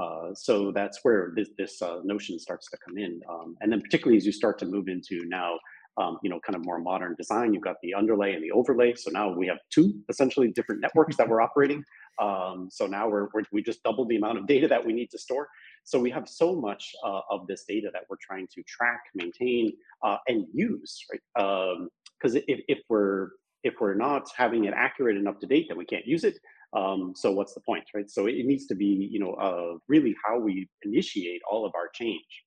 Uh, 0.02 0.34
so 0.34 0.72
that's 0.72 1.00
where 1.04 1.34
this, 1.36 1.50
this 1.58 1.82
uh, 1.82 2.00
notion 2.04 2.40
starts 2.40 2.70
to 2.70 2.78
come 2.86 2.98
in. 2.98 3.22
Um, 3.30 3.56
and 3.62 3.72
then 3.72 3.82
particularly 3.82 4.18
as 4.18 4.26
you 4.26 4.32
start 4.32 4.60
to 4.60 4.66
move 4.66 4.88
into 4.88 5.26
now, 5.28 5.58
um, 5.98 6.20
you 6.22 6.30
know, 6.30 6.40
kind 6.46 6.56
of 6.56 6.64
more 6.64 6.78
modern 6.78 7.16
design, 7.18 7.54
you've 7.54 7.64
got 7.64 7.78
the 7.82 7.96
underlay 7.96 8.34
and 8.34 8.44
the 8.44 8.52
overlay. 8.52 8.94
So 8.94 9.10
now 9.10 9.34
we 9.34 9.48
have 9.48 9.58
two 9.72 9.94
essentially 10.10 10.50
different 10.50 10.82
networks 10.82 11.18
that 11.18 11.28
we're 11.28 11.42
operating. 11.42 11.84
Um, 12.22 12.70
so 12.72 12.86
now 12.86 13.10
we're, 13.10 13.30
we're, 13.34 13.44
we 13.52 13.64
just 13.64 13.82
doubled 13.82 14.10
the 14.10 14.16
amount 14.18 14.38
of 14.38 14.46
data 14.46 14.68
that 14.68 14.86
we 14.86 14.94
need 14.94 15.10
to 15.12 15.18
store. 15.18 15.48
So 15.84 16.00
we 16.00 16.12
have 16.12 16.28
so 16.28 16.56
much 16.56 16.92
uh, 17.04 17.22
of 17.32 17.48
this 17.48 17.64
data 17.68 17.90
that 17.94 18.04
we're 18.10 18.18
trying 18.22 18.48
to 18.54 18.64
track, 18.64 19.00
maintain, 19.16 19.72
uh, 20.04 20.18
and 20.28 20.46
use, 20.54 21.04
right? 21.12 21.90
Because 22.20 22.36
um, 22.36 22.42
if, 22.48 22.60
if 22.68 22.80
we're 22.90 23.30
if 23.64 23.74
we're 23.82 23.96
not 23.96 24.30
having 24.36 24.66
it 24.66 24.74
accurate 24.76 25.26
up 25.28 25.40
to 25.40 25.48
date, 25.48 25.66
then 25.68 25.78
we 25.78 25.86
can't 25.86 26.06
use 26.06 26.24
it. 26.24 26.38
Um, 26.74 27.14
so 27.16 27.32
what's 27.32 27.54
the 27.54 27.62
point, 27.62 27.86
right? 27.96 28.10
So 28.10 28.28
it 28.28 28.46
needs 28.46 28.68
to 28.68 28.76
be, 28.76 29.10
you 29.12 29.20
know, 29.20 29.34
uh, 29.34 29.78
really 29.88 30.16
how 30.26 30.40
we 30.40 30.68
initiate 30.84 31.42
all 31.50 31.66
of 31.66 31.74
our 31.76 31.90
change. 31.94 32.44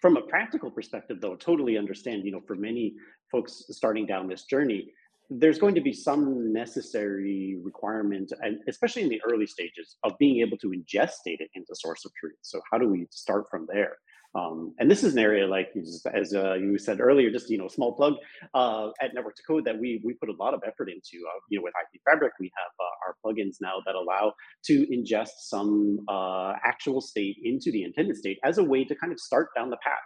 From 0.00 0.16
a 0.16 0.22
practical 0.22 0.70
perspective, 0.70 1.20
though, 1.20 1.36
totally 1.36 1.78
understand, 1.78 2.24
you 2.24 2.32
know, 2.32 2.40
for 2.46 2.56
many 2.56 2.94
folks 3.30 3.64
starting 3.70 4.06
down 4.06 4.28
this 4.28 4.44
journey, 4.44 4.92
there's 5.30 5.58
going 5.58 5.74
to 5.74 5.80
be 5.80 5.92
some 5.92 6.52
necessary 6.52 7.58
requirement, 7.62 8.32
and 8.40 8.58
especially 8.68 9.02
in 9.02 9.08
the 9.08 9.20
early 9.30 9.46
stages, 9.46 9.96
of 10.04 10.18
being 10.18 10.40
able 10.40 10.58
to 10.58 10.68
ingest 10.68 11.14
data 11.24 11.44
into 11.54 11.74
source 11.74 12.04
of 12.04 12.12
truth. 12.14 12.36
So 12.42 12.60
how 12.70 12.78
do 12.78 12.88
we 12.88 13.06
start 13.10 13.44
from 13.50 13.66
there? 13.72 13.96
Um, 14.34 14.74
and 14.78 14.90
this 14.90 15.04
is 15.04 15.12
an 15.12 15.18
area 15.18 15.46
like 15.46 15.68
as 16.14 16.34
uh, 16.34 16.54
you 16.54 16.78
said 16.78 17.00
earlier, 17.00 17.30
just 17.30 17.50
you 17.50 17.58
know, 17.58 17.68
small 17.68 17.94
plug 17.94 18.14
uh, 18.54 18.88
at 19.00 19.14
Network 19.14 19.36
to 19.36 19.42
Code 19.46 19.64
that 19.66 19.78
we 19.78 20.00
we 20.04 20.14
put 20.14 20.30
a 20.30 20.34
lot 20.40 20.54
of 20.54 20.62
effort 20.66 20.88
into. 20.88 21.24
Uh, 21.26 21.38
you 21.50 21.58
know, 21.58 21.64
with 21.64 21.74
IP 21.82 22.00
Fabric, 22.08 22.32
we 22.40 22.50
have 22.56 22.72
uh, 22.80 23.06
our 23.06 23.16
plugins 23.24 23.56
now 23.60 23.74
that 23.84 23.94
allow 23.94 24.32
to 24.66 24.86
ingest 24.86 25.32
some 25.40 25.98
uh, 26.08 26.54
actual 26.64 27.00
state 27.00 27.36
into 27.44 27.70
the 27.70 27.82
intended 27.84 28.16
state 28.16 28.38
as 28.44 28.58
a 28.58 28.64
way 28.64 28.84
to 28.84 28.94
kind 28.96 29.12
of 29.12 29.20
start 29.20 29.48
down 29.56 29.70
the 29.70 29.78
path. 29.82 29.98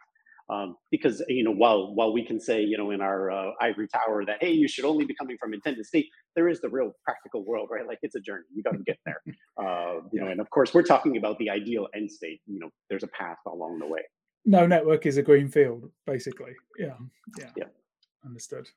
Um, 0.49 0.77
because 0.93 1.25
you 1.29 1.43
know 1.43 1.51
while 1.51 1.93
while 1.97 2.13
we 2.13 2.25
can 2.25 2.39
say 2.41 2.61
you 2.63 2.79
know 2.79 2.93
in 2.93 3.01
our 3.01 3.33
uh, 3.33 3.51
ivory 3.61 3.89
tower 3.89 4.25
that 4.27 4.37
hey 4.41 4.53
you 4.53 4.69
should 4.69 4.85
only 4.85 5.05
be 5.05 5.13
coming 5.15 5.37
from 5.41 5.53
intended 5.53 5.85
state 5.87 6.07
there 6.37 6.49
is 6.49 6.61
the 6.61 6.69
real 6.69 6.93
practical 7.05 7.45
world 7.45 7.69
right? 7.73 7.85
Like 7.85 7.99
it's 8.03 8.15
a 8.15 8.21
journey. 8.21 8.45
You 8.55 8.63
got 8.63 8.73
to 8.73 8.83
get 8.85 8.99
there. 9.07 9.23
Uh, 9.59 10.03
you 10.13 10.21
know 10.21 10.29
and 10.29 10.39
of 10.41 10.51
course 10.51 10.75
we're 10.75 10.83
talking 10.83 11.17
about 11.17 11.39
the 11.39 11.49
ideal 11.51 11.89
end 11.97 12.11
state. 12.11 12.41
You 12.47 12.61
know 12.61 12.69
there's 12.91 13.03
a 13.03 13.09
path 13.09 13.39
along 13.47 13.79
the 13.81 13.87
way 13.87 14.03
no 14.47 14.67
network 14.67 15.05
is 15.07 15.17
a 15.17 15.23
green 15.23 15.49
field 15.49 15.91
basically. 16.07 16.53
Yeah 16.79 16.95
yeah. 17.39 17.51
Yeah. 17.57 17.65
Understood. 18.25 18.69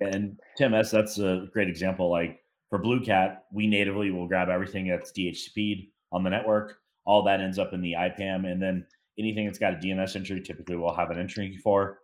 And 0.00 0.38
tim 0.56 0.72
that's 0.72 0.90
that's 0.90 1.18
a 1.18 1.48
great 1.52 1.68
example. 1.68 2.10
Like 2.10 2.40
for 2.70 2.78
blue 2.78 3.00
cat 3.04 3.44
we 3.52 3.66
natively 3.66 4.10
will 4.10 4.28
grab 4.28 4.48
everything 4.48 4.88
that's 4.88 5.12
dhcp 5.12 5.88
on 6.12 6.22
the 6.22 6.30
network. 6.30 6.78
All 7.04 7.22
that 7.24 7.40
ends 7.40 7.58
up 7.58 7.72
in 7.72 7.80
the 7.80 7.94
ipam 7.94 8.50
and 8.50 8.62
then 8.62 8.86
anything 9.18 9.46
that's 9.46 9.58
got 9.58 9.74
a 9.74 9.76
DNS 9.76 10.16
entry, 10.16 10.40
typically 10.40 10.76
we'll 10.76 10.94
have 10.94 11.10
an 11.10 11.18
entry 11.18 11.56
for. 11.56 11.98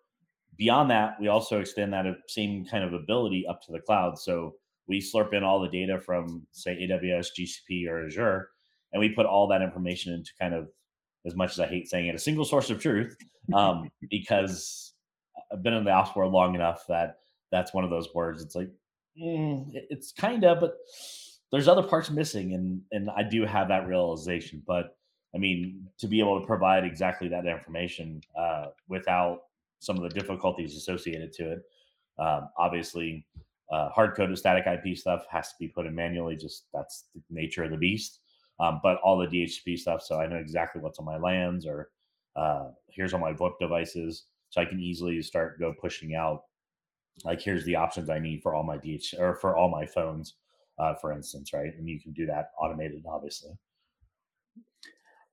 Beyond 0.57 0.91
that, 0.91 1.17
we 1.21 1.29
also 1.29 1.61
extend 1.61 1.93
that 1.93 2.07
uh, 2.07 2.13
same 2.29 2.65
kind 2.65 2.85
of 2.85 2.93
ability 2.93 3.47
up 3.49 3.61
to 3.63 3.73
the 3.73 3.81
cloud. 3.81 4.19
So 4.19 4.55
we 4.87 5.01
slurp 5.01 5.33
in 5.33 5.43
all 5.43 5.61
the 5.61 5.69
data 5.69 5.99
from, 5.99 6.47
say, 6.53 6.77
AWS, 6.77 7.29
GCP, 7.39 7.89
or 7.89 8.07
Azure, 8.07 8.49
and 8.93 9.01
we 9.01 9.15
put 9.15 9.27
all 9.27 9.49
that 9.49 9.63
information 9.63 10.13
into 10.13 10.31
kind 10.41 10.55
of, 10.55 10.69
as 11.27 11.35
much 11.35 11.53
as 11.53 11.61
I 11.61 11.67
hate 11.67 11.89
saying 11.89 12.07
it, 12.07 12.15
a 12.15 12.19
single 12.19 12.45
source 12.45 12.71
of 12.71 12.81
truth, 12.81 13.17
um, 13.55 13.91
because 14.11 14.95
I've 15.53 15.63
been 15.63 15.75
in 15.75 15.85
the 15.85 15.91
ops 15.91 16.17
world 16.17 16.33
long 16.33 16.55
enough 16.55 16.85
that 16.89 17.19
that's 17.51 17.75
one 17.75 17.85
of 17.85 17.91
those 17.91 18.15
words. 18.15 18.43
It's 18.43 18.55
like, 18.55 18.71
mm, 19.21 19.67
it's 19.73 20.13
kind 20.13 20.45
of, 20.45 20.61
but 20.61 20.77
there's 21.51 21.69
other 21.69 21.83
parts 21.83 22.11
missing, 22.11 22.55
and 22.55 22.81
and 22.93 23.11
I 23.11 23.23
do 23.23 23.45
have 23.45 23.69
that 23.69 23.87
realization, 23.87 24.63
but 24.67 24.97
I 25.35 25.39
mean, 25.39 25.87
to 25.99 26.07
be 26.07 26.21
able 26.21 26.41
to 26.41 26.47
provide 26.47 26.85
exactly 26.85 27.29
that 27.29 27.47
information 27.47 28.23
uh, 28.39 28.67
without 28.89 29.43
some 29.79 29.97
of 29.97 30.03
the 30.03 30.21
difficulties 30.21 30.77
associated 30.77 31.33
to 31.35 31.53
it. 31.53 31.63
Um, 32.19 32.49
obviously, 32.57 33.27
uh, 33.71 33.89
hard 33.89 34.15
coded 34.15 34.37
static 34.39 34.65
IP 34.67 34.97
stuff 34.97 35.25
has 35.31 35.49
to 35.49 35.55
be 35.59 35.69
put 35.69 35.87
in 35.87 35.95
manually, 35.95 36.37
just 36.37 36.67
that's 36.73 37.07
the 37.15 37.23
nature 37.31 37.65
of 37.65 37.71
the 37.71 37.77
beast. 37.77 38.21
Um, 38.61 38.81
but 38.83 38.99
all 39.03 39.19
the 39.19 39.27
DHCP 39.27 39.79
stuff, 39.79 40.03
so 40.03 40.21
I 40.21 40.27
know 40.27 40.37
exactly 40.37 40.81
what's 40.81 40.99
on 40.99 41.05
my 41.05 41.17
LANs 41.17 41.67
or 41.67 41.91
uh, 42.37 42.69
here's 42.89 43.13
all 43.13 43.21
my 43.21 43.33
VoIP 43.33 43.59
devices, 43.61 44.25
so 44.51 44.61
I 44.61 44.65
can 44.65 44.81
easily 44.81 45.21
start 45.23 45.59
go 45.61 45.75
pushing 45.81 46.15
out. 46.15 46.45
Like 47.25 47.41
here's 47.41 47.65
the 47.65 47.77
options 47.77 48.09
I 48.09 48.19
need 48.19 48.43
for 48.43 48.55
all 48.55 48.63
my 48.63 48.79
DH 48.79 49.15
or 49.19 49.35
for 49.35 49.57
all 49.57 49.69
my 49.69 49.85
phones, 49.85 50.37
uh, 50.79 50.95
for 50.95 51.13
instance, 51.13 51.53
right? 51.53 51.73
And 51.77 51.89
you 51.89 52.01
can 52.01 52.13
do 52.13 52.27
that 52.27 52.51
automated, 52.59 53.05
obviously. 53.07 53.53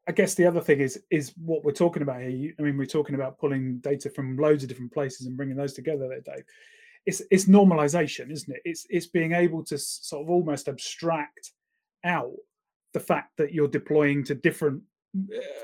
I 0.07 0.11
guess 0.11 0.33
the 0.33 0.45
other 0.45 0.59
thing 0.59 0.79
is 0.79 0.99
is 1.11 1.33
what 1.37 1.63
we're 1.63 1.71
talking 1.71 2.01
about 2.01 2.21
here. 2.21 2.53
I 2.59 2.63
mean, 2.63 2.77
we're 2.77 2.85
talking 2.85 3.15
about 3.15 3.37
pulling 3.37 3.77
data 3.77 4.09
from 4.09 4.37
loads 4.37 4.63
of 4.63 4.69
different 4.69 4.91
places 4.91 5.27
and 5.27 5.37
bringing 5.37 5.55
those 5.55 5.73
together. 5.73 6.07
There, 6.09 6.35
Dave. 6.35 6.45
It's 7.05 7.21
it's 7.31 7.45
normalization, 7.45 8.31
isn't 8.31 8.53
it? 8.53 8.61
It's 8.65 8.85
it's 8.89 9.05
being 9.05 9.33
able 9.33 9.63
to 9.65 9.77
sort 9.77 10.23
of 10.23 10.29
almost 10.29 10.67
abstract 10.67 11.51
out 12.03 12.33
the 12.93 12.99
fact 12.99 13.37
that 13.37 13.53
you're 13.53 13.67
deploying 13.67 14.23
to 14.25 14.35
different 14.35 14.81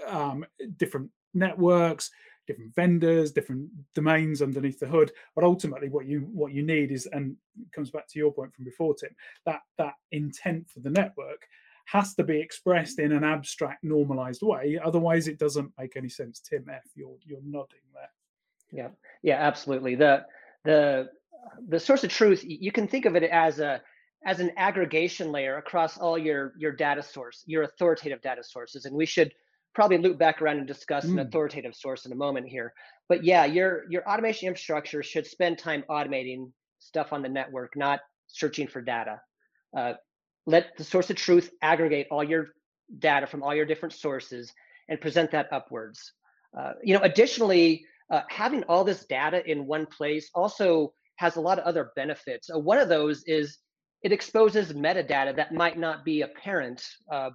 uh, 0.08 0.18
um, 0.18 0.46
different 0.78 1.10
networks, 1.34 2.10
different 2.48 2.74
vendors, 2.76 3.32
different 3.32 3.70
domains 3.94 4.42
underneath 4.42 4.80
the 4.80 4.88
hood. 4.88 5.12
But 5.36 5.44
ultimately, 5.44 5.90
what 5.90 6.06
you 6.06 6.22
what 6.32 6.54
you 6.54 6.64
need 6.64 6.92
is, 6.92 7.08
and 7.12 7.36
comes 7.74 7.92
back 7.92 8.08
to 8.10 8.20
your 8.20 8.32
point 8.32 8.54
from 8.54 8.66
before, 8.66 8.96
Tim, 8.96 9.16
that 9.46 9.62
that 9.78 9.94
intent 10.12 10.70
for 10.70 10.80
the 10.80 10.90
network 10.90 11.46
has 11.86 12.16
to 12.16 12.24
be 12.24 12.40
expressed 12.40 12.98
in 12.98 13.12
an 13.12 13.24
abstract, 13.24 13.84
normalized 13.84 14.42
way. 14.42 14.80
Otherwise, 14.84 15.28
it 15.28 15.38
doesn't 15.38 15.72
make 15.78 15.96
any 15.96 16.10
sense. 16.10 16.40
Tim 16.40 16.66
F, 16.70 16.84
you're 16.96 17.18
you're 17.24 17.40
nodding 17.46 17.80
there. 17.94 18.10
Yeah, 18.72 18.90
yeah, 19.22 19.40
absolutely. 19.40 19.96
The 19.96 20.26
the 20.64 21.10
the 21.68 21.80
source 21.80 22.04
of 22.04 22.10
truth, 22.10 22.44
you 22.44 22.72
can 22.72 22.88
think 22.88 23.06
of 23.06 23.16
it 23.16 23.24
as 23.24 23.60
a 23.60 23.82
as 24.26 24.40
an 24.40 24.52
aggregation 24.58 25.32
layer 25.32 25.58
across 25.58 25.98
all 25.98 26.18
your 26.18 26.54
your 26.58 26.72
data 26.72 27.04
source, 27.04 27.44
your 27.46 27.64
authoritative 27.64 28.22
data 28.22 28.44
sources, 28.44 28.86
and 28.86 28.96
we 28.96 29.06
should 29.06 29.32
probably 29.74 29.98
loop 29.98 30.18
back 30.18 30.42
around 30.42 30.58
and 30.58 30.68
discuss 30.68 31.06
mm. 31.06 31.12
an 31.12 31.20
authoritative 31.20 31.76
source 31.76 32.06
in 32.06 32.12
a 32.12 32.16
moment 32.16 32.48
here. 32.48 32.74
But 33.08 33.24
yeah, 33.24 33.46
your 33.46 33.84
your 33.90 34.08
automation 34.10 34.48
infrastructure 34.48 35.04
should 35.04 35.28
spend 35.28 35.58
time 35.58 35.84
automating 35.90 36.52
stuff 36.80 37.14
on 37.14 37.22
the 37.22 37.30
network, 37.30 37.76
not 37.76 38.00
searching 38.28 38.68
for 38.68 38.82
data. 38.82 39.22
Uh, 39.78 39.94
let 40.48 40.76
the 40.78 40.84
source 40.84 41.10
of 41.10 41.16
truth 41.16 41.52
aggregate 41.62 42.08
all 42.12 42.24
your 42.24 42.48
data 43.00 43.28
from 43.28 43.44
all 43.44 43.54
your 43.54 43.66
different 43.66 43.94
sources 43.94 44.54
and 44.90 45.02
present 45.02 45.32
that 45.32 45.48
upwards. 45.52 46.14
Uh, 46.58 46.74
you 46.84 46.94
know, 46.94 47.02
additionally, 47.04 47.86
uh, 48.12 48.22
having 48.30 48.64
all 48.64 48.84
this 48.84 49.06
data 49.06 49.44
in 49.50 49.66
one 49.66 49.86
place 49.86 50.30
also 50.34 50.94
has 51.18 51.36
a 51.36 51.42
lot 51.42 51.58
of 51.58 51.66
other 51.66 51.92
benefits. 51.96 52.50
Uh, 52.54 52.60
one 52.60 52.78
of 52.78 52.90
those 52.90 53.24
is 53.26 53.58
it 54.04 54.12
exposes 54.12 54.74
metadata 54.74 55.36
that 55.36 55.54
might 55.54 55.78
not 55.78 56.06
be 56.06 56.22
apparent 56.22 56.84
uh, 57.12 57.32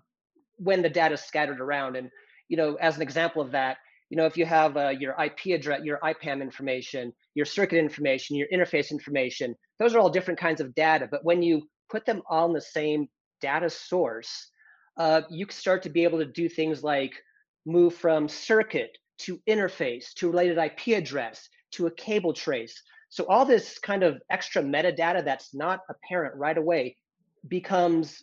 when 0.57 0.83
the 0.83 0.91
data 0.91 1.15
is 1.15 1.23
scattered 1.23 1.61
around. 1.61 1.97
And 1.97 2.11
you 2.49 2.57
know, 2.57 2.75
as 2.77 2.97
an 2.97 3.03
example 3.03 3.43
of 3.43 3.51
that, 3.53 3.79
you 4.11 4.17
know, 4.17 4.27
if 4.27 4.37
you 4.37 4.45
have 4.45 4.77
uh, 4.77 4.89
your 4.89 5.15
IP 5.23 5.55
address, 5.55 5.83
your 5.85 6.01
IPAM 6.03 6.43
information, 6.43 7.13
your 7.35 7.47
circuit 7.47 7.79
information, 7.79 8.37
your 8.37 8.49
interface 8.53 8.91
information, 8.91 9.55
those 9.79 9.95
are 9.95 10.01
all 10.01 10.11
different 10.11 10.39
kinds 10.39 10.61
of 10.61 10.75
data. 10.75 11.09
But 11.11 11.25
when 11.25 11.43
you 11.43 11.63
put 11.89 12.05
them 12.05 12.23
all 12.29 12.47
in 12.47 12.53
the 12.53 12.61
same 12.61 13.09
data 13.41 13.71
source, 13.71 14.51
uh, 14.97 15.23
you 15.31 15.47
can 15.47 15.57
start 15.57 15.83
to 15.85 15.91
be 15.91 16.03
able 16.03 16.19
to 16.19 16.27
do 16.27 16.49
things 16.49 16.83
like 16.83 17.13
move 17.67 17.95
from 17.95 18.29
circuit 18.29 18.97
to 19.19 19.39
interface 19.49 20.13
to 20.15 20.29
related 20.29 20.59
IP 20.59 20.99
address 20.99 21.49
to 21.73 21.87
a 21.87 21.91
cable 21.93 22.33
trace. 22.33 22.83
So 23.11 23.27
all 23.27 23.45
this 23.45 23.79
kind 23.79 24.03
of 24.03 24.23
extra 24.31 24.63
metadata 24.63 25.25
that's 25.25 25.53
not 25.53 25.81
apparent 25.89 26.37
right 26.37 26.57
away 26.57 26.97
becomes 27.49 28.23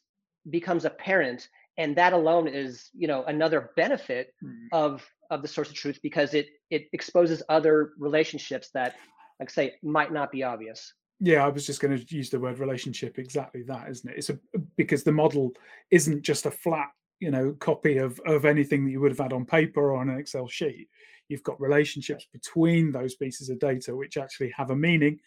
becomes 0.49 0.85
apparent 0.85 1.49
and 1.77 1.95
that 1.95 2.13
alone 2.13 2.47
is 2.47 2.89
you 2.93 3.07
know 3.07 3.23
another 3.25 3.71
benefit 3.75 4.33
mm. 4.43 4.67
of 4.71 5.05
of 5.29 5.41
the 5.41 5.47
source 5.47 5.69
of 5.69 5.75
truth 5.75 5.99
because 6.01 6.33
it 6.33 6.47
it 6.69 6.87
exposes 6.93 7.43
other 7.49 7.91
relationships 7.97 8.69
that 8.73 8.95
like 9.39 9.49
say 9.49 9.73
might 9.83 10.11
not 10.11 10.31
be 10.31 10.43
obvious. 10.43 10.93
Yeah 11.19 11.45
i 11.45 11.49
was 11.49 11.65
just 11.65 11.81
going 11.81 11.97
to 11.97 12.15
use 12.15 12.29
the 12.29 12.39
word 12.39 12.59
relationship 12.59 13.17
exactly 13.17 13.63
that 13.63 13.89
isn't 13.89 14.09
it? 14.09 14.17
It's 14.17 14.29
a 14.29 14.39
because 14.75 15.03
the 15.03 15.11
model 15.11 15.51
isn't 15.91 16.21
just 16.21 16.45
a 16.45 16.51
flat 16.51 16.89
you 17.19 17.31
know 17.31 17.53
copy 17.59 17.97
of 17.97 18.19
of 18.25 18.45
anything 18.45 18.85
that 18.85 18.91
you 18.91 19.01
would 19.01 19.11
have 19.11 19.19
had 19.19 19.33
on 19.33 19.45
paper 19.45 19.91
or 19.91 19.97
on 19.97 20.09
an 20.09 20.19
excel 20.19 20.47
sheet 20.47 20.89
you've 21.29 21.43
got 21.43 21.59
relationships 21.59 22.27
between 22.31 22.91
those 22.91 23.15
pieces 23.15 23.49
of 23.49 23.59
data 23.59 23.95
which 23.95 24.17
actually 24.17 24.51
have 24.55 24.71
a 24.71 24.75
meaning. 24.75 25.19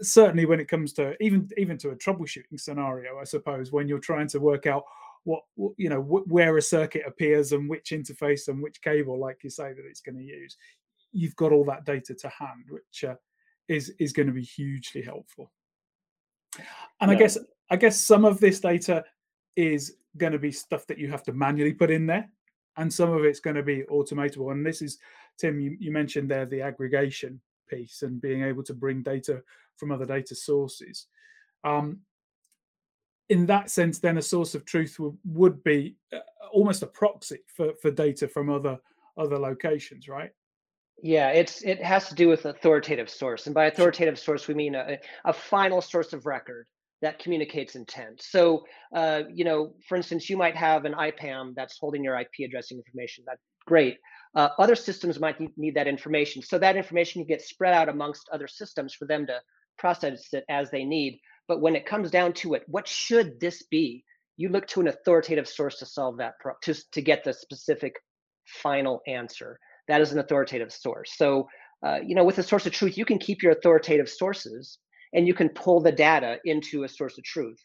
Certainly 0.00 0.46
when 0.46 0.60
it 0.60 0.68
comes 0.68 0.92
to 0.94 1.14
even 1.22 1.48
even 1.56 1.76
to 1.78 1.90
a 1.90 1.96
troubleshooting 1.96 2.58
scenario 2.58 3.18
i 3.18 3.24
suppose 3.24 3.72
when 3.72 3.86
you're 3.86 3.98
trying 3.98 4.26
to 4.28 4.40
work 4.40 4.66
out 4.66 4.84
what, 5.24 5.42
you 5.76 5.90
know 5.90 6.00
where 6.00 6.56
a 6.56 6.62
circuit 6.62 7.02
appears 7.06 7.52
and 7.52 7.68
which 7.68 7.90
interface 7.90 8.48
and 8.48 8.62
which 8.62 8.80
cable 8.80 9.18
like 9.18 9.38
you 9.42 9.50
say 9.50 9.74
that 9.74 9.84
it's 9.84 10.00
going 10.00 10.16
to 10.16 10.22
use 10.22 10.56
you've 11.12 11.36
got 11.36 11.52
all 11.52 11.64
that 11.64 11.84
data 11.84 12.14
to 12.14 12.28
hand 12.28 12.64
which 12.68 13.04
uh, 13.04 13.14
is 13.68 13.92
is 13.98 14.12
going 14.12 14.26
to 14.28 14.32
be 14.32 14.42
hugely 14.42 15.02
helpful. 15.02 15.50
And 17.00 17.10
yeah. 17.10 17.16
i 17.16 17.18
guess 17.18 17.38
i 17.70 17.76
guess 17.76 18.00
some 18.00 18.24
of 18.24 18.40
this 18.40 18.60
data 18.60 19.04
is 19.56 19.96
going 20.16 20.32
to 20.32 20.38
be 20.38 20.52
stuff 20.52 20.86
that 20.86 20.98
you 20.98 21.10
have 21.10 21.22
to 21.24 21.32
manually 21.32 21.72
put 21.72 21.90
in 21.90 22.06
there 22.06 22.30
and 22.76 22.92
some 22.92 23.10
of 23.10 23.24
it's 23.24 23.40
going 23.40 23.56
to 23.56 23.62
be 23.62 23.82
automatable 23.90 24.52
and 24.52 24.64
this 24.64 24.82
is 24.82 24.98
tim 25.38 25.60
you, 25.60 25.76
you 25.78 25.90
mentioned 25.90 26.30
there 26.30 26.46
the 26.46 26.60
aggregation 26.60 27.40
piece 27.68 28.02
and 28.02 28.20
being 28.20 28.42
able 28.42 28.62
to 28.62 28.74
bring 28.74 29.02
data 29.02 29.42
from 29.76 29.92
other 29.92 30.06
data 30.06 30.34
sources. 30.34 31.06
Um, 31.64 32.00
in 33.28 33.46
that 33.46 33.70
sense 33.70 33.98
then 33.98 34.18
a 34.18 34.22
source 34.22 34.54
of 34.54 34.64
truth 34.64 34.98
would, 35.00 35.18
would 35.24 35.64
be 35.64 35.96
uh, 36.12 36.18
almost 36.52 36.82
a 36.82 36.86
proxy 36.86 37.40
for, 37.48 37.72
for 37.82 37.90
data 37.90 38.28
from 38.28 38.50
other 38.50 38.78
other 39.18 39.38
locations 39.38 40.08
right? 40.08 40.30
Yeah, 41.02 41.30
it's 41.30 41.62
it 41.62 41.82
has 41.82 42.08
to 42.08 42.14
do 42.14 42.28
with 42.28 42.46
authoritative 42.46 43.10
source, 43.10 43.46
and 43.46 43.54
by 43.54 43.66
authoritative 43.66 44.18
source 44.18 44.48
we 44.48 44.54
mean 44.54 44.74
a, 44.74 44.98
a 45.26 45.32
final 45.32 45.82
source 45.82 46.14
of 46.14 46.24
record 46.24 46.66
that 47.02 47.18
communicates 47.18 47.74
intent. 47.74 48.22
So, 48.22 48.64
uh, 48.94 49.22
you 49.32 49.44
know, 49.44 49.74
for 49.88 49.96
instance, 49.96 50.30
you 50.30 50.36
might 50.36 50.56
have 50.56 50.84
an 50.84 50.94
IPAM 50.94 51.54
that's 51.54 51.78
holding 51.78 52.02
your 52.02 52.18
IP 52.18 52.46
addressing 52.46 52.78
information. 52.78 53.24
That's 53.26 53.42
great. 53.66 53.98
Uh, 54.34 54.48
other 54.58 54.74
systems 54.74 55.20
might 55.20 55.36
need 55.56 55.74
that 55.74 55.86
information, 55.86 56.42
so 56.42 56.58
that 56.58 56.76
information 56.76 57.22
can 57.22 57.28
get 57.28 57.42
spread 57.42 57.74
out 57.74 57.88
amongst 57.88 58.28
other 58.32 58.48
systems 58.48 58.94
for 58.94 59.06
them 59.06 59.26
to 59.26 59.40
process 59.78 60.32
it 60.32 60.44
as 60.48 60.70
they 60.70 60.84
need. 60.84 61.18
But 61.48 61.60
when 61.60 61.76
it 61.76 61.86
comes 61.86 62.10
down 62.10 62.32
to 62.34 62.54
it, 62.54 62.64
what 62.66 62.88
should 62.88 63.40
this 63.40 63.62
be? 63.70 64.04
You 64.36 64.50
look 64.50 64.66
to 64.68 64.80
an 64.80 64.88
authoritative 64.88 65.48
source 65.48 65.78
to 65.78 65.86
solve 65.86 66.18
that 66.18 66.34
pro- 66.40 66.54
to 66.62 66.74
to 66.92 67.00
get 67.02 67.24
the 67.24 67.32
specific 67.32 67.94
final 68.62 69.00
answer 69.06 69.58
that 69.88 70.00
is 70.00 70.12
an 70.12 70.18
authoritative 70.18 70.72
source. 70.72 71.12
So, 71.16 71.48
uh, 71.84 71.98
you 72.04 72.14
know, 72.14 72.24
with 72.24 72.38
a 72.38 72.42
source 72.42 72.66
of 72.66 72.72
truth, 72.72 72.98
you 72.98 73.04
can 73.04 73.18
keep 73.18 73.42
your 73.42 73.52
authoritative 73.52 74.08
sources 74.08 74.78
and 75.12 75.26
you 75.26 75.34
can 75.34 75.48
pull 75.48 75.80
the 75.80 75.92
data 75.92 76.38
into 76.44 76.84
a 76.84 76.88
source 76.88 77.18
of 77.18 77.24
truth. 77.24 77.58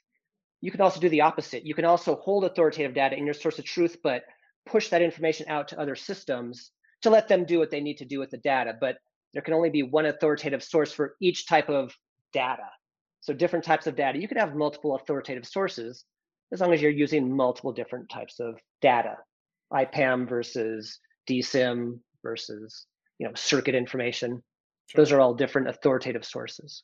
You 0.61 0.71
can 0.71 0.81
also 0.81 0.99
do 0.99 1.09
the 1.09 1.21
opposite. 1.21 1.65
You 1.65 1.73
can 1.73 1.85
also 1.85 2.15
hold 2.15 2.45
authoritative 2.45 2.93
data 2.93 3.17
in 3.17 3.25
your 3.25 3.33
source 3.33 3.57
of 3.59 3.65
truth, 3.65 3.97
but 4.03 4.23
push 4.65 4.89
that 4.89 5.01
information 5.01 5.47
out 5.49 5.67
to 5.69 5.79
other 5.79 5.95
systems 5.95 6.71
to 7.01 7.09
let 7.09 7.27
them 7.27 7.45
do 7.45 7.57
what 7.57 7.71
they 7.71 7.81
need 7.81 7.97
to 7.97 8.05
do 8.05 8.19
with 8.19 8.29
the 8.29 8.37
data. 8.37 8.75
But 8.79 8.97
there 9.33 9.41
can 9.41 9.53
only 9.53 9.69
be 9.69 9.83
one 9.83 10.05
authoritative 10.05 10.63
source 10.63 10.91
for 10.91 11.15
each 11.19 11.47
type 11.47 11.69
of 11.69 11.95
data. 12.31 12.69
So 13.21 13.33
different 13.33 13.65
types 13.65 13.87
of 13.87 13.95
data. 13.95 14.19
You 14.19 14.27
can 14.27 14.37
have 14.37 14.55
multiple 14.55 14.95
authoritative 14.95 15.45
sources 15.45 16.05
as 16.51 16.59
long 16.59 16.73
as 16.73 16.81
you're 16.81 16.91
using 16.91 17.35
multiple 17.35 17.71
different 17.71 18.09
types 18.09 18.39
of 18.39 18.59
data. 18.81 19.17
IPAM 19.71 20.27
versus 20.27 20.99
DCIM 21.29 21.99
versus 22.23 22.85
you 23.19 23.27
know 23.27 23.33
circuit 23.35 23.75
information. 23.75 24.43
Sure. 24.87 24.97
Those 24.97 25.11
are 25.11 25.21
all 25.21 25.33
different 25.33 25.69
authoritative 25.69 26.25
sources. 26.25 26.83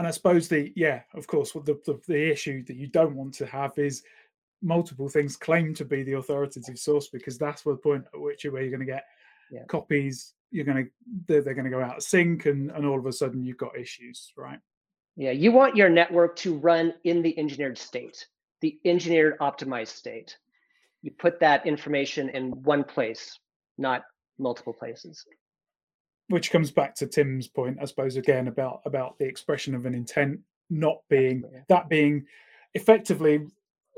And 0.00 0.06
I 0.06 0.12
suppose 0.12 0.48
the 0.48 0.72
yeah, 0.76 1.02
of 1.12 1.26
course, 1.26 1.52
the, 1.52 1.78
the 1.84 2.00
the 2.08 2.30
issue 2.30 2.64
that 2.64 2.76
you 2.76 2.86
don't 2.86 3.14
want 3.14 3.34
to 3.34 3.44
have 3.44 3.76
is 3.76 4.02
multiple 4.62 5.10
things 5.10 5.36
claim 5.36 5.74
to 5.74 5.84
be 5.84 6.02
the 6.02 6.14
authoritative 6.14 6.78
source 6.78 7.08
because 7.08 7.36
that's 7.36 7.60
the 7.60 7.76
point 7.76 8.06
at 8.14 8.18
which 8.18 8.46
where 8.46 8.62
you're 8.62 8.70
going 8.70 8.80
to 8.80 8.86
get 8.86 9.04
yeah. 9.50 9.64
copies 9.68 10.32
you're 10.50 10.64
going 10.64 10.84
to 10.84 10.90
they're, 11.26 11.42
they're, 11.42 11.54
going 11.54 11.66
to 11.66 11.70
go 11.70 11.82
out 11.82 11.98
of 11.98 12.02
sync 12.02 12.46
and 12.46 12.70
and 12.70 12.86
all 12.86 12.98
of 12.98 13.04
a 13.04 13.12
sudden 13.12 13.44
you've 13.44 13.58
got 13.58 13.78
issues 13.78 14.32
right 14.36 14.58
yeah 15.16 15.30
you 15.30 15.52
want 15.52 15.76
your 15.76 15.88
network 15.88 16.36
to 16.36 16.54
run 16.54 16.92
in 17.04 17.22
the 17.22 17.38
engineered 17.38 17.78
state 17.78 18.26
the 18.60 18.78
engineered 18.84 19.38
optimized 19.38 19.88
state 19.88 20.36
you 21.02 21.10
put 21.10 21.40
that 21.40 21.66
information 21.66 22.28
in 22.30 22.50
one 22.62 22.84
place 22.84 23.38
not 23.78 24.02
multiple 24.40 24.72
places. 24.72 25.24
Which 26.30 26.50
comes 26.50 26.70
back 26.70 26.94
to 26.96 27.06
Tim's 27.06 27.48
point, 27.48 27.78
I 27.82 27.84
suppose, 27.84 28.16
again 28.16 28.48
about 28.48 28.82
about 28.86 29.18
the 29.18 29.26
expression 29.26 29.74
of 29.74 29.84
an 29.84 29.94
intent 29.94 30.40
not 30.70 30.98
being 31.08 31.44
that 31.68 31.88
being 31.88 32.24
effectively 32.74 33.46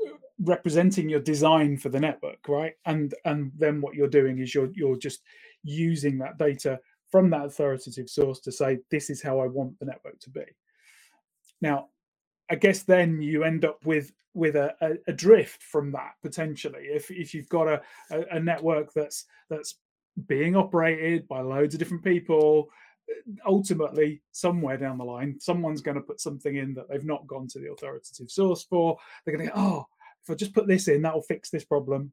uh, 0.05 0.13
representing 0.39 1.09
your 1.09 1.19
design 1.19 1.77
for 1.77 1.89
the 1.89 1.99
network, 1.99 2.47
right? 2.47 2.73
And 2.85 3.13
and 3.25 3.51
then 3.57 3.81
what 3.81 3.95
you're 3.95 4.07
doing 4.07 4.39
is 4.39 4.53
you're 4.53 4.71
you're 4.73 4.97
just 4.97 5.21
using 5.63 6.17
that 6.17 6.37
data 6.37 6.79
from 7.09 7.29
that 7.29 7.45
authoritative 7.45 8.09
source 8.09 8.39
to 8.39 8.51
say 8.51 8.79
this 8.89 9.11
is 9.11 9.21
how 9.21 9.39
I 9.39 9.45
want 9.45 9.77
the 9.79 9.85
network 9.85 10.19
to 10.21 10.31
be. 10.31 10.45
Now, 11.61 11.89
I 12.49 12.55
guess 12.55 12.81
then 12.81 13.21
you 13.21 13.43
end 13.43 13.65
up 13.65 13.85
with 13.85 14.11
with 14.33 14.55
a, 14.55 14.75
a, 14.81 14.93
a, 15.07 15.13
drift 15.13 15.61
from 15.61 15.91
that 15.91 16.13
potentially 16.23 16.85
if 16.85 17.11
if 17.11 17.35
you've 17.35 17.49
got 17.49 17.67
a, 17.67 17.81
a, 18.09 18.21
a, 18.31 18.39
network 18.39 18.91
that's 18.93 19.25
that's 19.47 19.75
being 20.27 20.55
operated 20.55 21.27
by 21.27 21.41
loads 21.41 21.73
of 21.73 21.79
different 21.79 22.03
people 22.03 22.69
ultimately 23.45 24.21
somewhere 24.31 24.77
down 24.77 24.97
the 24.97 25.03
line 25.03 25.39
someone's 25.39 25.81
going 25.81 25.95
to 25.95 26.01
put 26.01 26.19
something 26.19 26.55
in 26.55 26.73
that 26.73 26.87
they've 26.89 27.05
not 27.05 27.27
gone 27.27 27.47
to 27.47 27.59
the 27.59 27.71
authoritative 27.71 28.29
source 28.29 28.63
for. 28.63 28.97
They're 29.25 29.35
going 29.35 29.47
to 29.47 29.53
go 29.53 29.59
oh 29.59 29.85
if 30.23 30.29
i 30.29 30.35
just 30.35 30.53
put 30.53 30.67
this 30.67 30.87
in 30.87 31.01
that'll 31.01 31.21
fix 31.21 31.49
this 31.49 31.65
problem. 31.65 32.11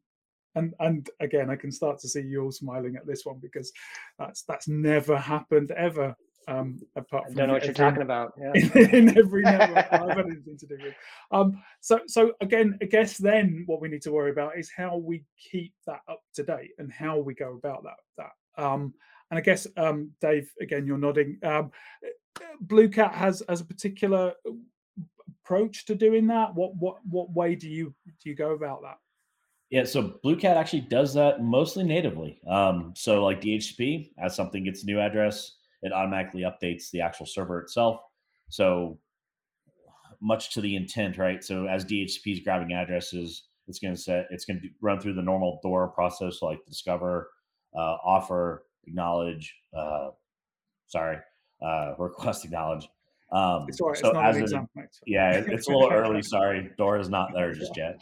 And 0.56 0.74
and 0.80 1.08
again 1.20 1.48
i 1.48 1.56
can 1.56 1.70
start 1.70 2.00
to 2.00 2.08
see 2.08 2.22
you 2.22 2.42
all 2.42 2.52
smiling 2.52 2.96
at 2.96 3.06
this 3.06 3.24
one 3.24 3.38
because 3.40 3.72
that's 4.18 4.42
that's 4.42 4.66
never 4.66 5.16
happened 5.16 5.70
ever 5.70 6.16
um, 6.50 6.80
apart 6.96 7.26
from 7.26 7.34
I 7.34 7.36
don't 7.36 7.46
know 7.48 7.54
what 7.54 7.64
you're 7.64 7.72
talking 7.72 8.02
about. 8.02 8.32
Yeah. 8.38 8.52
In, 8.74 8.94
in 8.94 9.18
every 9.18 9.42
network 9.42 9.86
I've 9.92 10.16
had 10.16 10.26
anything 10.26 10.58
to 10.58 10.66
do 10.66 10.78
with. 10.82 10.94
Um, 11.30 11.62
so, 11.80 12.00
so 12.06 12.32
again, 12.40 12.76
I 12.82 12.86
guess 12.86 13.16
then 13.18 13.62
what 13.66 13.80
we 13.80 13.88
need 13.88 14.02
to 14.02 14.12
worry 14.12 14.30
about 14.30 14.58
is 14.58 14.70
how 14.76 14.96
we 14.96 15.24
keep 15.38 15.72
that 15.86 16.00
up 16.08 16.22
to 16.34 16.42
date 16.42 16.72
and 16.78 16.92
how 16.92 17.18
we 17.18 17.34
go 17.34 17.54
about 17.54 17.84
that. 17.84 17.94
That. 18.18 18.62
Um, 18.62 18.94
and 19.30 19.38
I 19.38 19.40
guess 19.40 19.66
um, 19.76 20.10
Dave, 20.20 20.52
again, 20.60 20.86
you're 20.86 20.98
nodding. 20.98 21.38
Um, 21.44 21.70
Blue 22.60 22.88
Cat 22.88 23.14
has 23.14 23.42
has 23.48 23.60
a 23.60 23.64
particular 23.64 24.32
approach 25.44 25.86
to 25.86 25.94
doing 25.94 26.26
that. 26.28 26.54
What 26.54 26.74
what 26.76 26.96
what 27.08 27.32
way 27.32 27.54
do 27.54 27.68
you 27.68 27.94
do 28.22 28.28
you 28.28 28.34
go 28.34 28.52
about 28.52 28.82
that? 28.82 28.98
Yeah, 29.70 29.84
so 29.84 30.14
Blue 30.24 30.34
Cat 30.34 30.56
actually 30.56 30.80
does 30.80 31.14
that 31.14 31.42
mostly 31.42 31.84
natively. 31.84 32.40
Um, 32.48 32.92
so 32.96 33.24
like 33.24 33.40
DHCP, 33.40 34.10
as 34.18 34.34
something 34.34 34.64
gets 34.64 34.82
a 34.82 34.86
new 34.86 34.98
address, 34.98 35.58
it 35.82 35.92
automatically 35.92 36.42
updates 36.42 36.90
the 36.90 37.00
actual 37.00 37.26
server 37.26 37.60
itself. 37.60 38.00
So 38.48 38.98
much 40.20 40.52
to 40.54 40.60
the 40.60 40.76
intent, 40.76 41.18
right? 41.18 41.42
So 41.42 41.66
as 41.66 41.84
DHCP 41.84 42.32
is 42.32 42.40
grabbing 42.40 42.72
addresses, 42.72 43.44
it's 43.66 43.78
going 43.78 43.94
to 43.94 44.00
set, 44.00 44.26
it's 44.30 44.44
going 44.44 44.60
to 44.60 44.68
run 44.80 45.00
through 45.00 45.14
the 45.14 45.22
normal 45.22 45.60
DORA 45.62 45.88
process, 45.88 46.42
like 46.42 46.58
discover, 46.66 47.30
uh, 47.74 47.96
offer, 48.04 48.66
acknowledge, 48.86 49.54
uh, 49.76 50.08
sorry, 50.88 51.18
uh, 51.62 51.94
request, 51.98 52.44
acknowledge. 52.44 52.88
Um, 53.32 53.66
it's, 53.68 53.78
so 53.78 54.20
as. 54.20 54.52
Yeah, 55.06 55.30
it's 55.46 55.68
a 55.68 55.70
little 55.70 55.92
early. 55.92 56.20
Sorry, 56.22 56.68
DORA 56.76 57.00
is 57.00 57.08
not 57.08 57.30
there 57.32 57.54
just 57.54 57.76
yet. 57.76 58.00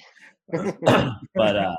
but 1.34 1.56
uh, 1.56 1.76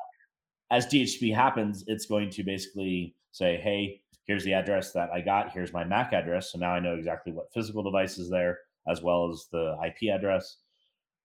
as 0.70 0.86
DHCP 0.86 1.34
happens, 1.34 1.84
it's 1.88 2.06
going 2.06 2.30
to 2.30 2.44
basically 2.44 3.16
say, 3.32 3.58
hey, 3.58 4.02
here's 4.30 4.44
the 4.44 4.54
address 4.54 4.92
that 4.92 5.10
I 5.12 5.22
got. 5.22 5.52
Here's 5.52 5.74
my 5.74 5.84
MAC 5.84 6.14
address. 6.14 6.52
So 6.52 6.60
now 6.60 6.72
I 6.72 6.80
know 6.80 6.94
exactly 6.94 7.34
what 7.34 7.52
physical 7.52 7.82
device 7.82 8.20
is 8.20 8.30
there, 8.30 8.60
as 8.88 9.02
well 9.02 9.28
as 9.32 9.48
the 9.52 9.76
IP 9.84 10.14
address. 10.14 10.58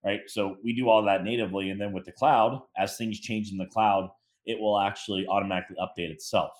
Right. 0.03 0.21
So 0.27 0.57
we 0.65 0.75
do 0.75 0.89
all 0.89 1.03
that 1.03 1.23
natively. 1.23 1.69
And 1.69 1.79
then 1.79 1.93
with 1.93 2.07
the 2.07 2.13
cloud, 2.13 2.63
as 2.79 2.97
things 2.97 3.21
change 3.21 3.53
in 3.53 3.59
the 3.59 3.67
cloud, 3.67 4.09
it 4.47 4.59
will 4.59 4.81
actually 4.81 5.27
automatically 5.27 5.77
update 5.79 6.11
itself. 6.11 6.53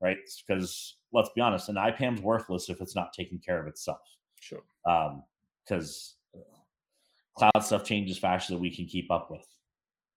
Right. 0.00 0.18
Because 0.46 0.98
let's 1.12 1.30
be 1.34 1.40
honest, 1.40 1.68
an 1.68 1.74
IPAM's 1.74 2.22
worthless 2.22 2.70
if 2.70 2.80
it's 2.80 2.94
not 2.94 3.12
taking 3.12 3.40
care 3.40 3.60
of 3.60 3.66
itself. 3.66 4.02
Sure. 4.40 4.62
Because 5.64 6.14
um, 6.32 6.42
cloud 7.36 7.64
stuff 7.64 7.82
changes 7.82 8.18
faster 8.18 8.52
than 8.52 8.62
we 8.62 8.70
can 8.72 8.86
keep 8.86 9.10
up 9.10 9.32
with 9.32 9.48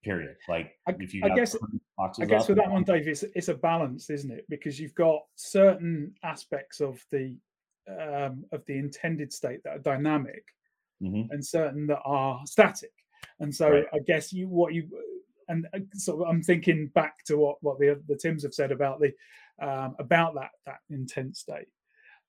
period. 0.06 0.38
Like 0.48 0.78
I, 0.88 0.96
if 1.00 1.14
you 1.14 1.24
I 1.26 1.30
guess 1.30 1.58
I 2.20 2.26
guess 2.26 2.48
with 2.48 2.58
that 2.58 2.70
one, 2.70 2.84
Dave, 2.84 3.08
it's 3.08 3.24
it's 3.34 3.50
a 3.50 3.54
balance, 3.56 4.10
isn't 4.10 4.32
it? 4.32 4.46
Because 4.48 4.80
you've 4.80 4.96
got 4.96 5.22
certain 5.36 6.14
aspects 6.24 6.80
of 6.80 7.04
the 7.12 7.36
um, 7.90 8.46
of 8.52 8.64
the 8.68 8.78
intended 8.78 9.34
state 9.34 9.62
that 9.64 9.76
are 9.76 9.80
dynamic, 9.80 10.44
mm-hmm. 11.02 11.32
and 11.32 11.46
certain 11.46 11.88
that 11.88 12.02
are 12.06 12.40
static. 12.46 12.94
And 13.40 13.54
so 13.54 13.70
right. 13.70 13.86
I 13.94 14.00
guess 14.06 14.32
you 14.32 14.48
what 14.48 14.74
you 14.74 14.88
and 15.50 15.68
uh, 15.74 15.80
so 15.94 16.26
I'm 16.26 16.44
thinking 16.44 16.92
back 16.94 17.24
to 17.26 17.38
what 17.38 17.58
what 17.62 17.80
the 17.80 18.00
the 18.08 18.16
Tims 18.16 18.44
have 18.44 18.54
said 18.54 18.72
about 18.72 19.02
the 19.02 19.12
um, 19.62 19.96
about 20.00 20.36
that 20.36 20.52
that 20.68 20.80
intent 20.90 21.36
state, 21.36 21.68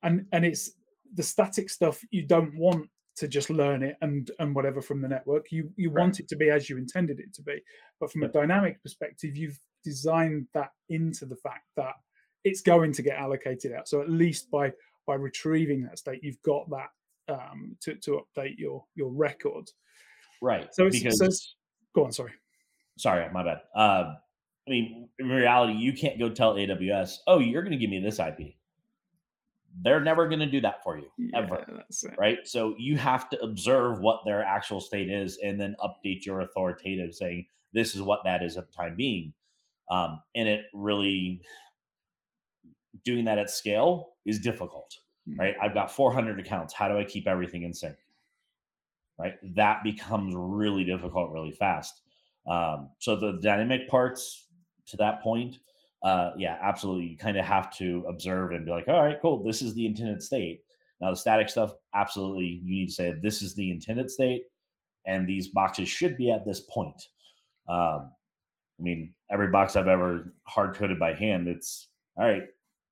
and 0.02 0.26
and 0.32 0.44
it's 0.44 0.72
the 1.14 1.22
static 1.22 1.70
stuff 1.70 2.00
you 2.10 2.22
don't 2.22 2.56
want 2.56 2.88
to 3.16 3.26
just 3.26 3.50
learn 3.50 3.82
it 3.82 3.96
and 4.02 4.30
and 4.38 4.54
whatever 4.54 4.82
from 4.82 5.00
the 5.00 5.08
network. 5.08 5.50
You 5.50 5.70
you 5.76 5.90
right. 5.90 6.02
want 6.02 6.20
it 6.20 6.28
to 6.28 6.36
be 6.36 6.50
as 6.50 6.68
you 6.68 6.76
intended 6.76 7.20
it 7.20 7.32
to 7.34 7.42
be, 7.42 7.62
but 8.00 8.12
from 8.12 8.22
a 8.22 8.28
dynamic 8.28 8.82
perspective, 8.82 9.36
you've 9.36 9.58
designed 9.84 10.46
that 10.54 10.70
into 10.88 11.26
the 11.26 11.36
fact 11.36 11.64
that 11.76 11.94
it's 12.44 12.60
going 12.60 12.92
to 12.92 13.02
get 13.02 13.18
allocated 13.18 13.72
out. 13.72 13.88
So 13.88 14.00
at 14.00 14.10
least 14.10 14.50
by 14.50 14.72
by 15.06 15.14
retrieving 15.14 15.82
that 15.84 15.98
state, 15.98 16.22
you've 16.22 16.42
got 16.42 16.68
that 16.70 16.90
um, 17.28 17.76
to 17.80 17.94
to 17.94 18.20
update 18.22 18.58
your 18.58 18.84
your 18.94 19.10
record. 19.10 19.70
Right. 20.42 20.68
So 20.74 20.86
it's, 20.86 20.98
because, 20.98 21.18
so 21.18 21.24
it's, 21.26 21.56
go 21.94 22.04
on. 22.04 22.12
Sorry. 22.12 22.32
Sorry, 22.98 23.26
my 23.32 23.42
bad. 23.42 23.60
Uh, 23.74 24.14
I 24.66 24.70
mean, 24.70 25.08
in 25.18 25.28
reality, 25.28 25.74
you 25.74 25.92
can't 25.92 26.18
go 26.18 26.28
tell 26.28 26.54
AWS, 26.54 27.18
"Oh, 27.26 27.38
you're 27.38 27.62
going 27.62 27.72
to 27.72 27.78
give 27.78 27.90
me 27.90 28.00
this 28.00 28.18
IP." 28.18 28.54
They're 29.82 30.00
never 30.00 30.26
going 30.28 30.40
to 30.40 30.46
do 30.46 30.60
that 30.62 30.82
for 30.82 30.96
you 30.98 31.06
yeah, 31.18 31.40
ever, 31.40 31.84
right? 32.18 32.38
So 32.44 32.74
you 32.78 32.96
have 32.96 33.28
to 33.30 33.40
observe 33.40 34.00
what 34.00 34.20
their 34.24 34.42
actual 34.42 34.80
state 34.80 35.10
is, 35.10 35.38
and 35.42 35.60
then 35.60 35.76
update 35.84 36.24
your 36.24 36.40
authoritative, 36.40 37.14
saying 37.14 37.46
this 37.72 37.94
is 37.94 38.02
what 38.02 38.20
that 38.24 38.42
is 38.42 38.56
at 38.56 38.66
the 38.66 38.72
time 38.72 38.96
being. 38.96 39.34
Um, 39.90 40.20
and 40.34 40.48
it 40.48 40.64
really 40.72 41.42
doing 43.04 43.24
that 43.26 43.38
at 43.38 43.50
scale 43.50 44.14
is 44.24 44.40
difficult, 44.40 44.96
mm-hmm. 45.28 45.40
right? 45.40 45.54
I've 45.62 45.74
got 45.74 45.90
400 45.90 46.40
accounts. 46.40 46.74
How 46.74 46.88
do 46.88 46.98
I 46.98 47.04
keep 47.04 47.28
everything 47.28 47.62
in 47.62 47.72
sync? 47.72 47.96
Right, 49.18 49.34
that 49.54 49.82
becomes 49.82 50.34
really 50.36 50.84
difficult 50.84 51.32
really 51.32 51.52
fast. 51.52 52.02
Um, 52.46 52.90
so 52.98 53.16
the 53.16 53.38
dynamic 53.42 53.88
parts 53.88 54.46
to 54.88 54.96
that 54.98 55.22
point, 55.22 55.58
uh, 56.02 56.30
yeah, 56.36 56.58
absolutely. 56.62 57.06
You 57.06 57.16
kind 57.16 57.36
of 57.36 57.44
have 57.44 57.76
to 57.78 58.04
observe 58.08 58.52
and 58.52 58.64
be 58.64 58.70
like, 58.70 58.88
all 58.88 59.02
right, 59.02 59.18
cool. 59.20 59.42
This 59.42 59.62
is 59.62 59.74
the 59.74 59.86
intended 59.86 60.22
state. 60.22 60.60
Now 61.00 61.10
the 61.10 61.16
static 61.16 61.48
stuff, 61.48 61.72
absolutely, 61.94 62.60
you 62.62 62.70
need 62.70 62.86
to 62.86 62.92
say 62.92 63.14
this 63.22 63.42
is 63.42 63.54
the 63.54 63.70
intended 63.70 64.10
state, 64.10 64.44
and 65.06 65.26
these 65.26 65.48
boxes 65.48 65.88
should 65.88 66.16
be 66.16 66.30
at 66.30 66.46
this 66.46 66.60
point. 66.60 67.02
Um, 67.68 68.10
I 68.78 68.82
mean, 68.82 69.12
every 69.30 69.48
box 69.48 69.76
I've 69.76 69.88
ever 69.88 70.32
hard 70.44 70.74
coded 70.74 70.98
by 70.98 71.14
hand, 71.14 71.48
it's 71.48 71.88
all 72.16 72.26
right. 72.26 72.44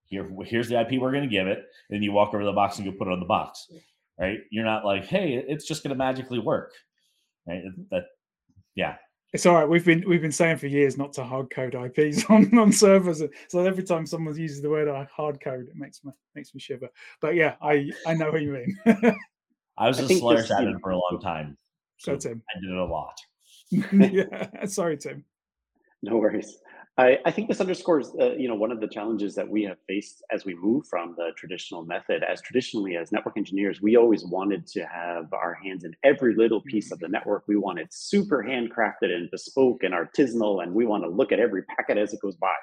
Here, 0.06 0.28
here's 0.44 0.68
the 0.68 0.78
IP 0.78 1.00
we're 1.00 1.12
going 1.12 1.24
to 1.24 1.30
give 1.34 1.46
it, 1.46 1.64
and 1.90 2.04
you 2.04 2.12
walk 2.12 2.34
over 2.34 2.44
the 2.44 2.52
box 2.52 2.76
and 2.76 2.84
you 2.84 2.92
put 2.92 3.08
it 3.08 3.12
on 3.12 3.20
the 3.20 3.26
box, 3.26 3.68
right? 4.18 4.38
You're 4.50 4.64
not 4.64 4.84
like, 4.84 5.06
hey, 5.06 5.42
it's 5.48 5.66
just 5.66 5.82
going 5.82 5.90
to 5.90 5.96
magically 5.96 6.38
work, 6.38 6.72
right? 7.46 7.62
That, 7.90 8.04
yeah, 8.74 8.96
it's 9.34 9.46
all 9.46 9.54
right. 9.56 9.68
We've 9.68 9.84
been 9.84 10.04
we've 10.06 10.22
been 10.22 10.32
saying 10.32 10.58
for 10.58 10.68
years 10.68 10.96
not 10.96 11.12
to 11.14 11.24
hard 11.24 11.50
code 11.50 11.74
IPs 11.74 12.24
on, 12.30 12.56
on 12.56 12.72
servers. 12.72 13.20
So 13.48 13.66
every 13.66 13.82
time 13.82 14.06
someone 14.06 14.38
uses 14.38 14.62
the 14.62 14.70
word 14.70 14.88
hard 15.14 15.40
code, 15.42 15.66
it 15.68 15.74
makes 15.74 16.04
me 16.04 16.12
makes 16.36 16.54
me 16.54 16.60
shiver. 16.60 16.88
But 17.20 17.34
yeah, 17.34 17.56
I 17.60 17.90
I 18.06 18.14
know 18.14 18.30
what 18.30 18.42
you 18.42 18.52
mean. 18.52 18.78
I 19.76 19.88
was 19.88 19.98
I 19.98 20.04
a 20.04 20.06
Solaris 20.06 20.52
admin 20.52 20.80
for 20.80 20.90
a 20.90 20.96
long 20.96 21.18
time. 21.20 21.58
So 21.98 22.16
Tim. 22.16 22.42
I 22.48 22.60
did 22.60 22.70
it 22.70 22.76
a 22.76 22.84
lot. 22.84 23.18
yeah, 23.92 24.66
sorry, 24.66 24.96
Tim. 24.96 25.24
No 26.02 26.16
worries. 26.16 26.58
I, 26.96 27.18
I, 27.26 27.32
think 27.32 27.48
this 27.48 27.60
underscores, 27.60 28.12
uh, 28.20 28.34
you 28.36 28.46
know, 28.46 28.54
one 28.54 28.70
of 28.70 28.80
the 28.80 28.86
challenges 28.86 29.34
that 29.34 29.48
we 29.48 29.64
have 29.64 29.78
faced 29.88 30.22
as 30.30 30.44
we 30.44 30.54
move 30.54 30.86
from 30.86 31.14
the 31.16 31.30
traditional 31.36 31.84
method. 31.84 32.22
As 32.22 32.40
traditionally, 32.40 32.96
as 32.96 33.10
network 33.10 33.36
engineers, 33.36 33.82
we 33.82 33.96
always 33.96 34.24
wanted 34.24 34.64
to 34.68 34.86
have 34.86 35.32
our 35.32 35.54
hands 35.54 35.82
in 35.82 35.96
every 36.04 36.36
little 36.36 36.60
piece 36.60 36.92
of 36.92 37.00
the 37.00 37.08
network. 37.08 37.44
We 37.48 37.56
want 37.56 37.80
it 37.80 37.88
super 37.92 38.44
handcrafted 38.44 39.12
and 39.12 39.28
bespoke 39.32 39.82
and 39.82 39.92
artisanal, 39.92 40.62
and 40.62 40.72
we 40.72 40.86
want 40.86 41.02
to 41.02 41.10
look 41.10 41.32
at 41.32 41.40
every 41.40 41.62
packet 41.64 41.98
as 41.98 42.12
it 42.12 42.20
goes 42.20 42.36
by. 42.36 42.54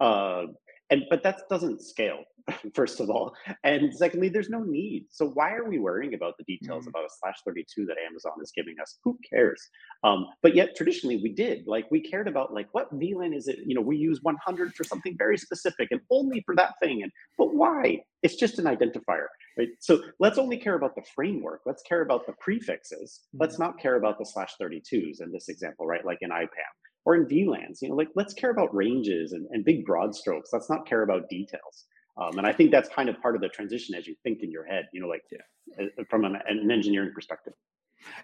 Uh, 0.00 0.46
and 0.90 1.04
but 1.10 1.22
that 1.22 1.42
doesn't 1.48 1.80
scale 1.82 2.20
first 2.74 3.00
of 3.00 3.08
all 3.08 3.34
and 3.62 3.94
secondly 3.94 4.28
there's 4.28 4.50
no 4.50 4.62
need. 4.62 5.06
So 5.10 5.30
why 5.30 5.52
are 5.54 5.68
we 5.68 5.78
worrying 5.78 6.14
about 6.14 6.34
the 6.38 6.44
details 6.44 6.82
mm-hmm. 6.82 6.90
about 6.90 7.04
a 7.04 7.08
slash 7.20 7.36
32 7.44 7.86
that 7.86 7.96
amazon 8.06 8.32
is 8.42 8.52
giving 8.54 8.74
us? 8.80 8.98
Who 9.04 9.18
cares? 9.28 9.60
Um, 10.02 10.26
but 10.42 10.54
yet 10.54 10.76
traditionally 10.76 11.20
we 11.22 11.32
did 11.32 11.66
like 11.66 11.86
we 11.90 12.00
cared 12.00 12.28
about 12.28 12.52
like 12.52 12.68
what 12.72 12.92
vlan 12.94 13.34
is 13.34 13.48
it 13.48 13.60
you 13.66 13.74
know 13.74 13.80
we 13.80 13.96
use 13.96 14.20
100 14.22 14.74
for 14.74 14.84
something 14.84 15.16
very 15.16 15.38
specific 15.38 15.88
and 15.90 16.00
only 16.10 16.42
for 16.44 16.54
that 16.56 16.74
thing 16.82 17.02
and 17.02 17.12
but 17.38 17.54
why? 17.54 18.00
It's 18.22 18.36
just 18.36 18.58
an 18.58 18.64
identifier 18.64 19.26
right? 19.58 19.68
So 19.80 20.02
let's 20.18 20.38
only 20.38 20.56
care 20.56 20.74
about 20.74 20.94
the 20.96 21.02
framework. 21.14 21.60
Let's 21.64 21.82
care 21.82 22.02
about 22.02 22.26
the 22.26 22.34
prefixes. 22.40 23.20
Mm-hmm. 23.28 23.38
let's 23.40 23.58
not 23.58 23.78
care 23.78 23.96
about 23.96 24.18
the 24.18 24.26
slash 24.26 24.52
32s 24.60 25.22
in 25.22 25.32
this 25.32 25.48
example 25.48 25.86
right? 25.86 26.04
Like 26.04 26.18
in 26.20 26.30
ipam 26.30 26.74
or 27.04 27.14
in 27.14 27.26
VLANs, 27.26 27.82
you 27.82 27.88
know, 27.88 27.94
like 27.94 28.08
let's 28.14 28.34
care 28.34 28.50
about 28.50 28.74
ranges 28.74 29.32
and, 29.32 29.46
and 29.50 29.64
big 29.64 29.84
broad 29.84 30.14
strokes. 30.14 30.50
Let's 30.52 30.70
not 30.70 30.86
care 30.86 31.02
about 31.02 31.28
details. 31.28 31.86
Um, 32.16 32.38
and 32.38 32.46
I 32.46 32.52
think 32.52 32.70
that's 32.70 32.88
kind 32.88 33.08
of 33.08 33.20
part 33.20 33.34
of 33.34 33.40
the 33.40 33.48
transition 33.48 33.94
as 33.94 34.06
you 34.06 34.14
think 34.22 34.42
in 34.42 34.50
your 34.50 34.64
head, 34.64 34.88
you 34.92 35.00
know, 35.00 35.08
like 35.08 35.24
yeah. 35.30 35.38
Uh, 35.80 36.04
from 36.10 36.24
an, 36.24 36.36
an, 36.46 36.70
engineering 36.70 37.10
perspective. 37.14 37.54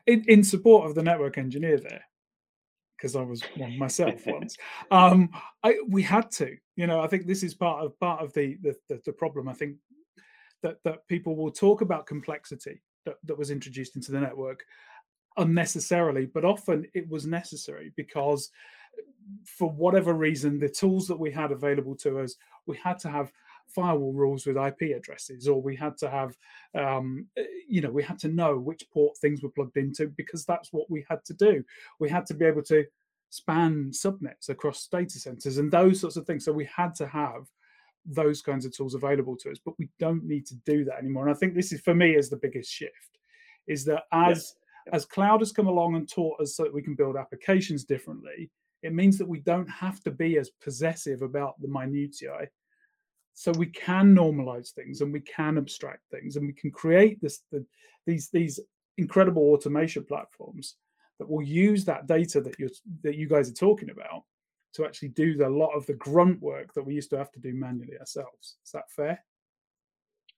In, 0.06 0.24
in 0.28 0.44
support 0.44 0.88
of 0.88 0.94
the 0.94 1.02
network 1.02 1.38
engineer 1.38 1.78
there, 1.78 2.04
because 2.96 3.16
I 3.16 3.22
was 3.22 3.42
one 3.56 3.78
myself 3.78 4.22
once, 4.26 4.56
um, 4.90 5.30
I, 5.64 5.76
we 5.88 6.02
had 6.02 6.30
to, 6.32 6.54
you 6.76 6.86
know, 6.86 7.00
I 7.00 7.06
think 7.06 7.26
this 7.26 7.42
is 7.42 7.54
part 7.54 7.84
of 7.84 7.98
part 7.98 8.22
of 8.22 8.32
the, 8.34 8.58
the, 8.62 8.76
the, 8.88 9.00
the 9.06 9.12
problem. 9.12 9.48
I 9.48 9.54
think 9.54 9.76
that, 10.62 10.76
that 10.84 11.08
people 11.08 11.34
will 11.34 11.50
talk 11.50 11.80
about 11.80 12.06
complexity 12.06 12.82
that, 13.06 13.16
that 13.24 13.38
was 13.38 13.50
introduced 13.50 13.96
into 13.96 14.12
the 14.12 14.20
network 14.20 14.62
unnecessarily, 15.36 16.26
but 16.26 16.44
often 16.44 16.86
it 16.94 17.08
was 17.08 17.26
necessary 17.26 17.92
because 17.96 18.50
for 19.44 19.70
whatever 19.70 20.14
reason, 20.14 20.58
the 20.58 20.68
tools 20.68 21.06
that 21.08 21.18
we 21.18 21.30
had 21.30 21.52
available 21.52 21.94
to 21.96 22.20
us, 22.20 22.34
we 22.66 22.76
had 22.76 22.98
to 23.00 23.10
have 23.10 23.30
firewall 23.68 24.12
rules 24.12 24.46
with 24.46 24.56
IP 24.56 24.96
addresses, 24.96 25.46
or 25.46 25.62
we 25.62 25.76
had 25.76 25.96
to 25.98 26.10
have, 26.10 26.36
um, 26.74 27.26
eh, 27.36 27.44
you 27.68 27.80
know, 27.80 27.90
we 27.90 28.02
had 28.02 28.18
to 28.18 28.28
know 28.28 28.58
which 28.58 28.84
port 28.92 29.16
things 29.18 29.42
were 29.42 29.50
plugged 29.50 29.76
into 29.76 30.08
because 30.08 30.44
that's 30.44 30.72
what 30.72 30.90
we 30.90 31.04
had 31.08 31.24
to 31.24 31.34
do. 31.34 31.62
We 31.98 32.08
had 32.08 32.26
to 32.26 32.34
be 32.34 32.44
able 32.44 32.62
to 32.64 32.84
span 33.30 33.90
subnets 33.92 34.48
across 34.48 34.88
data 34.88 35.18
centers 35.18 35.58
and 35.58 35.70
those 35.70 36.00
sorts 36.00 36.16
of 36.16 36.26
things. 36.26 36.44
So 36.44 36.52
we 36.52 36.68
had 36.74 36.94
to 36.96 37.06
have 37.06 37.46
those 38.04 38.42
kinds 38.42 38.64
of 38.64 38.76
tools 38.76 38.94
available 38.94 39.36
to 39.36 39.50
us, 39.50 39.58
but 39.64 39.78
we 39.78 39.88
don't 39.98 40.24
need 40.24 40.46
to 40.46 40.56
do 40.66 40.84
that 40.84 40.98
anymore. 40.98 41.28
And 41.28 41.34
I 41.34 41.38
think 41.38 41.54
this 41.54 41.72
is 41.72 41.80
for 41.80 41.94
me 41.94 42.16
is 42.16 42.28
the 42.28 42.36
biggest 42.36 42.72
shift, 42.72 43.18
is 43.68 43.84
that 43.84 44.04
as 44.12 44.54
as 44.92 45.04
cloud 45.04 45.40
has 45.40 45.52
come 45.52 45.66
along 45.66 45.96
and 45.96 46.08
taught 46.08 46.40
us 46.40 46.56
so 46.56 46.64
that 46.64 46.74
we 46.74 46.82
can 46.82 46.94
build 46.94 47.16
applications 47.16 47.84
differently, 47.84 48.50
it 48.82 48.94
means 48.94 49.18
that 49.18 49.28
we 49.28 49.40
don't 49.40 49.68
have 49.68 50.00
to 50.04 50.10
be 50.10 50.38
as 50.38 50.50
possessive 50.62 51.22
about 51.22 51.60
the 51.60 51.68
minutiae. 51.68 52.48
So 53.34 53.52
we 53.52 53.66
can 53.66 54.14
normalize 54.14 54.72
things 54.72 55.00
and 55.00 55.12
we 55.12 55.20
can 55.20 55.58
abstract 55.58 56.02
things 56.10 56.36
and 56.36 56.46
we 56.46 56.52
can 56.52 56.70
create 56.70 57.20
this 57.20 57.42
the, 57.50 57.64
these 58.06 58.28
these 58.30 58.60
incredible 58.98 59.42
automation 59.52 60.04
platforms 60.04 60.76
that 61.18 61.28
will 61.28 61.42
use 61.42 61.84
that 61.84 62.06
data 62.06 62.40
that 62.40 62.58
you 62.58 62.68
that 63.02 63.14
you 63.14 63.28
guys 63.28 63.50
are 63.50 63.54
talking 63.54 63.90
about 63.90 64.24
to 64.72 64.84
actually 64.84 65.08
do 65.08 65.36
the, 65.36 65.46
a 65.46 65.48
lot 65.48 65.72
of 65.74 65.86
the 65.86 65.94
grunt 65.94 66.40
work 66.40 66.72
that 66.74 66.84
we 66.84 66.94
used 66.94 67.10
to 67.10 67.18
have 67.18 67.32
to 67.32 67.40
do 67.40 67.52
manually 67.54 67.98
ourselves. 67.98 68.56
Is 68.64 68.72
that 68.72 68.90
fair? 68.90 69.22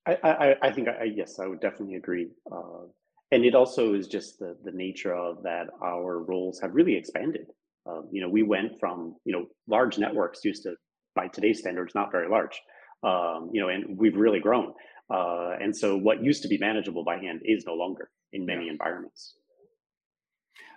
I, 0.07 0.19
I, 0.25 0.57
I 0.63 0.73
think 0.73 0.89
I, 0.89 1.05
yes, 1.05 1.39
I 1.39 1.47
would 1.47 1.61
definitely 1.61 1.97
agree. 1.97 2.31
Uh, 2.51 2.87
and 3.33 3.45
it 3.45 3.55
also 3.55 3.95
is 3.95 4.07
just 4.07 4.39
the, 4.39 4.57
the 4.63 4.71
nature 4.71 5.15
of 5.15 5.43
that 5.43 5.67
our 5.83 6.19
roles 6.19 6.61
have 6.61 6.75
really 6.75 6.95
expanded. 6.95 7.47
Um, 7.89 8.09
you 8.13 8.21
know, 8.21 8.29
we 8.29 8.43
went 8.43 8.79
from, 8.79 9.17
you 9.25 9.33
know, 9.33 9.47
large 9.67 9.99
networks 9.99 10.45
used 10.45 10.63
to, 10.65 10.75
by 11.17 11.29
today's 11.29 11.59
standards, 11.59 11.95
not 11.95 12.13
very 12.13 12.29
large, 12.29 12.61
um, 13.03 13.51
you 13.53 13.61
know, 13.61 13.69
and 13.69 13.99
we've 13.99 14.17
really 14.17 14.39
grown. 14.39 14.73
Uh, 15.13 15.57
and 15.61 15.77
so 15.77 15.97
what 15.97 16.23
used 16.23 16.43
to 16.43 16.49
be 16.49 16.59
manageable 16.59 17.05
by 17.05 17.17
hand 17.17 17.41
is 17.45 17.65
no 17.67 17.75
longer 17.75 18.11
in 18.33 18.47
many 18.47 18.67
yeah. 18.67 18.73
environments. 18.73 19.35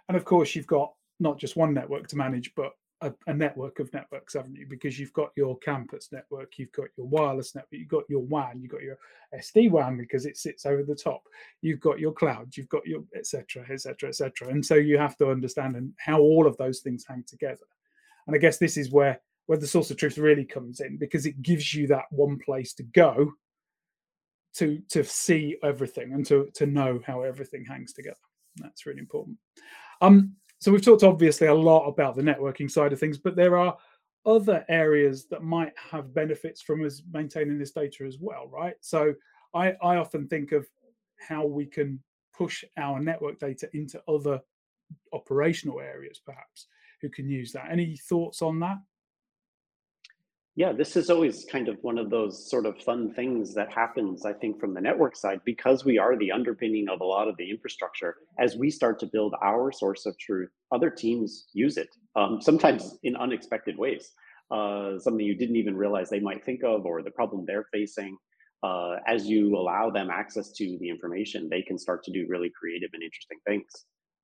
And 0.08 0.18
of 0.18 0.26
course, 0.26 0.56
you've 0.56 0.68
got 0.68 0.94
not 1.20 1.38
just 1.38 1.56
one 1.56 1.74
network 1.74 2.08
to 2.08 2.16
manage, 2.16 2.52
but 2.56 2.72
a, 3.06 3.14
a, 3.28 3.34
network 3.34 3.80
of 3.80 3.94
networks, 3.94 4.34
haven't 4.34 4.56
you? 4.56 4.66
Because 4.68 5.00
you've 5.00 5.14
got 5.14 5.30
your 5.36 5.58
campus 5.60 6.10
network, 6.12 6.58
you've 6.58 6.72
got 6.72 6.88
your 6.98 7.08
wireless 7.08 7.56
network, 7.56 7.80
you've 7.80 7.88
got 7.88 8.04
your 8.10 8.22
WAN, 8.22 8.60
you've 8.62 8.72
got 8.72 8.82
your 8.82 8.98
SD 9.34 9.70
WAN 9.72 9.98
because 9.98 10.26
it 10.26 10.38
sits 10.38 10.66
over 10.66 10.84
the 10.84 10.96
top. 10.96 11.22
You've 11.62 11.80
got 11.80 12.00
your 12.00 12.12
cloud, 12.12 12.56
you've 12.58 12.70
got 12.70 12.86
your 12.86 13.04
etc. 13.16 13.66
etc. 13.70 14.10
etc. 14.10 14.50
And 14.50 14.66
so 14.66 14.76
you 14.76 14.98
have 14.98 15.18
to 15.18 15.30
understand 15.30 15.76
and 15.76 15.94
how 15.98 16.20
all 16.20 16.48
of 16.48 16.58
those 16.58 16.80
things 16.80 17.06
hang 17.08 17.24
together. 17.28 17.66
And 18.28 18.36
I 18.36 18.40
guess 18.40 18.58
this 18.58 18.78
is 18.78 18.92
where 18.92 19.20
where 19.46 19.60
the 19.60 19.68
source 19.68 19.92
of 19.92 19.98
truth 19.98 20.18
really 20.18 20.46
comes 20.46 20.80
in 20.80 20.98
because 20.98 21.26
it 21.26 21.42
gives 21.42 21.74
you 21.74 21.88
that 21.88 22.06
one 22.10 22.40
place 22.40 22.74
to 22.74 22.84
go 22.84 23.32
to 24.56 24.82
to 24.90 25.04
see 25.04 25.58
everything 25.64 26.14
and 26.14 26.26
to 26.26 26.50
to 26.56 26.66
know 26.66 27.00
how 27.06 27.22
everything 27.22 27.66
hangs 27.66 27.94
together. 27.94 28.18
That's 28.58 28.86
really 28.86 29.00
important. 29.00 29.38
Um, 30.02 30.36
so 30.66 30.72
we've 30.72 30.82
talked 30.82 31.04
obviously 31.04 31.46
a 31.46 31.54
lot 31.54 31.86
about 31.86 32.16
the 32.16 32.24
networking 32.24 32.72
side 32.72 32.92
of 32.92 33.00
things, 33.00 33.20
but 33.20 33.36
there 33.36 33.56
are 33.56 33.78
other 34.26 34.66
areas 34.68 35.28
that 35.28 35.44
might 35.44 35.72
have 35.78 36.12
benefits 36.12 36.60
from 36.60 36.84
us 36.84 37.04
maintaining 37.14 37.60
this 37.60 37.70
data 37.70 38.04
as 38.04 38.18
well, 38.20 38.50
right? 38.52 38.74
So 38.82 39.14
I, 39.54 39.74
I 39.84 39.98
often 39.98 40.28
think 40.28 40.54
of 40.54 40.68
how 41.20 41.46
we 41.46 41.68
can 41.68 42.02
push 42.36 42.64
our 42.78 43.00
network 43.00 43.38
data 43.38 43.70
into 43.76 44.02
other 44.08 44.42
operational 45.14 45.82
areas, 45.82 46.20
perhaps, 46.26 46.66
who 47.00 47.10
can 47.10 47.30
use 47.30 47.52
that. 47.52 47.68
Any 47.70 47.96
thoughts 47.96 48.42
on 48.42 48.60
that? 48.62 48.78
Yeah, 50.58 50.72
this 50.72 50.96
is 50.96 51.10
always 51.10 51.46
kind 51.52 51.68
of 51.68 51.78
one 51.82 51.98
of 51.98 52.10
those 52.10 52.50
sort 52.50 52.66
of 52.66 52.82
fun 52.82 53.14
things 53.14 53.54
that 53.56 53.70
happens, 53.70 54.26
I 54.26 54.32
think, 54.32 54.58
from 54.58 54.74
the 54.74 54.80
network 54.80 55.18
side, 55.18 55.42
because 55.44 55.84
we 55.84 55.98
are 55.98 56.16
the 56.18 56.32
underpinning 56.32 56.88
of 56.88 57.02
a 57.02 57.06
lot 57.06 57.28
of 57.28 57.36
the 57.36 57.50
infrastructure. 57.50 58.16
As 58.40 58.56
we 58.56 58.70
start 58.72 58.98
to 59.00 59.06
build 59.06 59.36
our 59.44 59.74
source 59.74 60.06
of 60.06 60.18
truth, 60.18 60.50
other 60.72 60.90
teams 60.90 61.48
use 61.52 61.76
it, 61.76 61.90
um, 62.16 62.40
sometimes 62.42 62.98
in 63.04 63.18
unexpected 63.18 63.78
ways. 63.78 64.12
Uh, 64.50 64.98
something 65.00 65.26
you 65.26 65.36
didn't 65.36 65.58
even 65.58 65.76
realize 65.76 66.10
they 66.10 66.22
might 66.22 66.46
think 66.46 66.64
of, 66.64 66.86
or 66.86 67.02
the 67.02 67.12
problem 67.12 67.44
they're 67.46 67.68
facing. 67.74 68.16
Uh, 68.64 68.96
as 69.08 69.28
you 69.28 69.58
allow 69.58 69.90
them 69.90 70.10
access 70.10 70.54
to 70.54 70.78
the 70.80 70.90
information, 70.90 71.50
they 71.50 71.64
can 71.64 71.78
start 71.78 72.02
to 72.04 72.12
do 72.12 72.26
really 72.30 72.52
creative 72.58 72.92
and 72.94 73.04
interesting 73.04 73.40
things. 73.46 73.66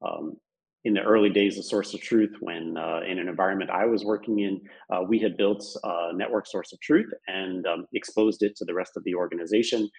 Um, 0.07 0.37
in 0.83 0.93
the 0.93 1.01
early 1.01 1.29
days 1.29 1.57
of 1.57 1.65
Source 1.65 1.93
of 1.93 2.01
Truth, 2.01 2.35
when 2.39 2.75
uh, 2.75 3.01
in 3.07 3.19
an 3.19 3.27
environment 3.27 3.69
I 3.69 3.85
was 3.85 4.03
working 4.03 4.39
in, 4.39 4.61
uh, 4.89 5.03
we 5.07 5.19
had 5.19 5.37
built 5.37 5.63
a 5.83 6.11
network 6.13 6.47
source 6.47 6.73
of 6.73 6.79
truth 6.79 7.11
and 7.27 7.65
um, 7.67 7.85
exposed 7.93 8.41
it 8.41 8.55
to 8.57 8.65
the 8.65 8.73
rest 8.73 8.97
of 8.97 9.03
the 9.03 9.13
organization. 9.13 9.89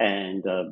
And 0.00 0.44
uh, 0.46 0.64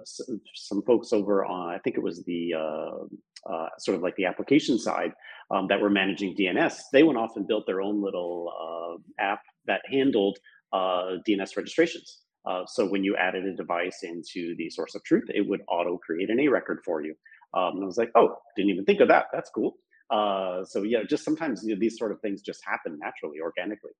some 0.54 0.82
folks 0.82 1.12
over 1.12 1.44
on, 1.44 1.72
I 1.72 1.78
think 1.78 1.96
it 1.96 2.02
was 2.02 2.24
the 2.24 2.54
uh, 2.54 3.52
uh, 3.52 3.68
sort 3.78 3.96
of 3.96 4.02
like 4.02 4.16
the 4.16 4.24
application 4.24 4.76
side 4.76 5.12
um, 5.52 5.68
that 5.68 5.80
were 5.80 5.90
managing 5.90 6.34
DNS, 6.34 6.74
they 6.92 7.04
went 7.04 7.18
off 7.18 7.36
and 7.36 7.46
built 7.46 7.64
their 7.66 7.80
own 7.80 8.02
little 8.02 8.52
uh, 8.60 9.22
app 9.22 9.42
that 9.66 9.82
handled 9.88 10.38
DNS 10.74 11.56
registrations. 11.56 12.22
so 12.66 12.88
when 12.88 13.04
you 13.04 13.16
added 13.16 13.44
a 13.44 13.54
device 13.54 14.00
into 14.02 14.56
the 14.56 14.68
source 14.70 14.94
of 14.94 15.04
truth, 15.04 15.24
it 15.28 15.46
would 15.46 15.60
auto 15.68 15.98
create 15.98 16.30
an 16.30 16.40
A 16.40 16.48
record 16.48 16.80
for 16.84 17.02
you. 17.02 17.14
Um, 17.54 17.76
and 17.76 17.82
I 17.82 17.86
was 17.86 17.98
like, 17.98 18.10
oh, 18.14 18.36
didn't 18.56 18.70
even 18.70 18.84
think 18.84 19.00
of 19.00 19.08
that. 19.08 19.26
That's 19.32 19.50
cool. 19.50 19.74
Uh, 20.10 20.64
so 20.64 20.82
yeah, 20.82 21.00
just 21.08 21.24
sometimes 21.24 21.62
you 21.64 21.74
know, 21.74 21.80
these 21.80 21.98
sort 21.98 22.12
of 22.12 22.20
things 22.20 22.42
just 22.42 22.60
happen 22.64 22.98
naturally, 22.98 23.38
organically. 23.40 23.92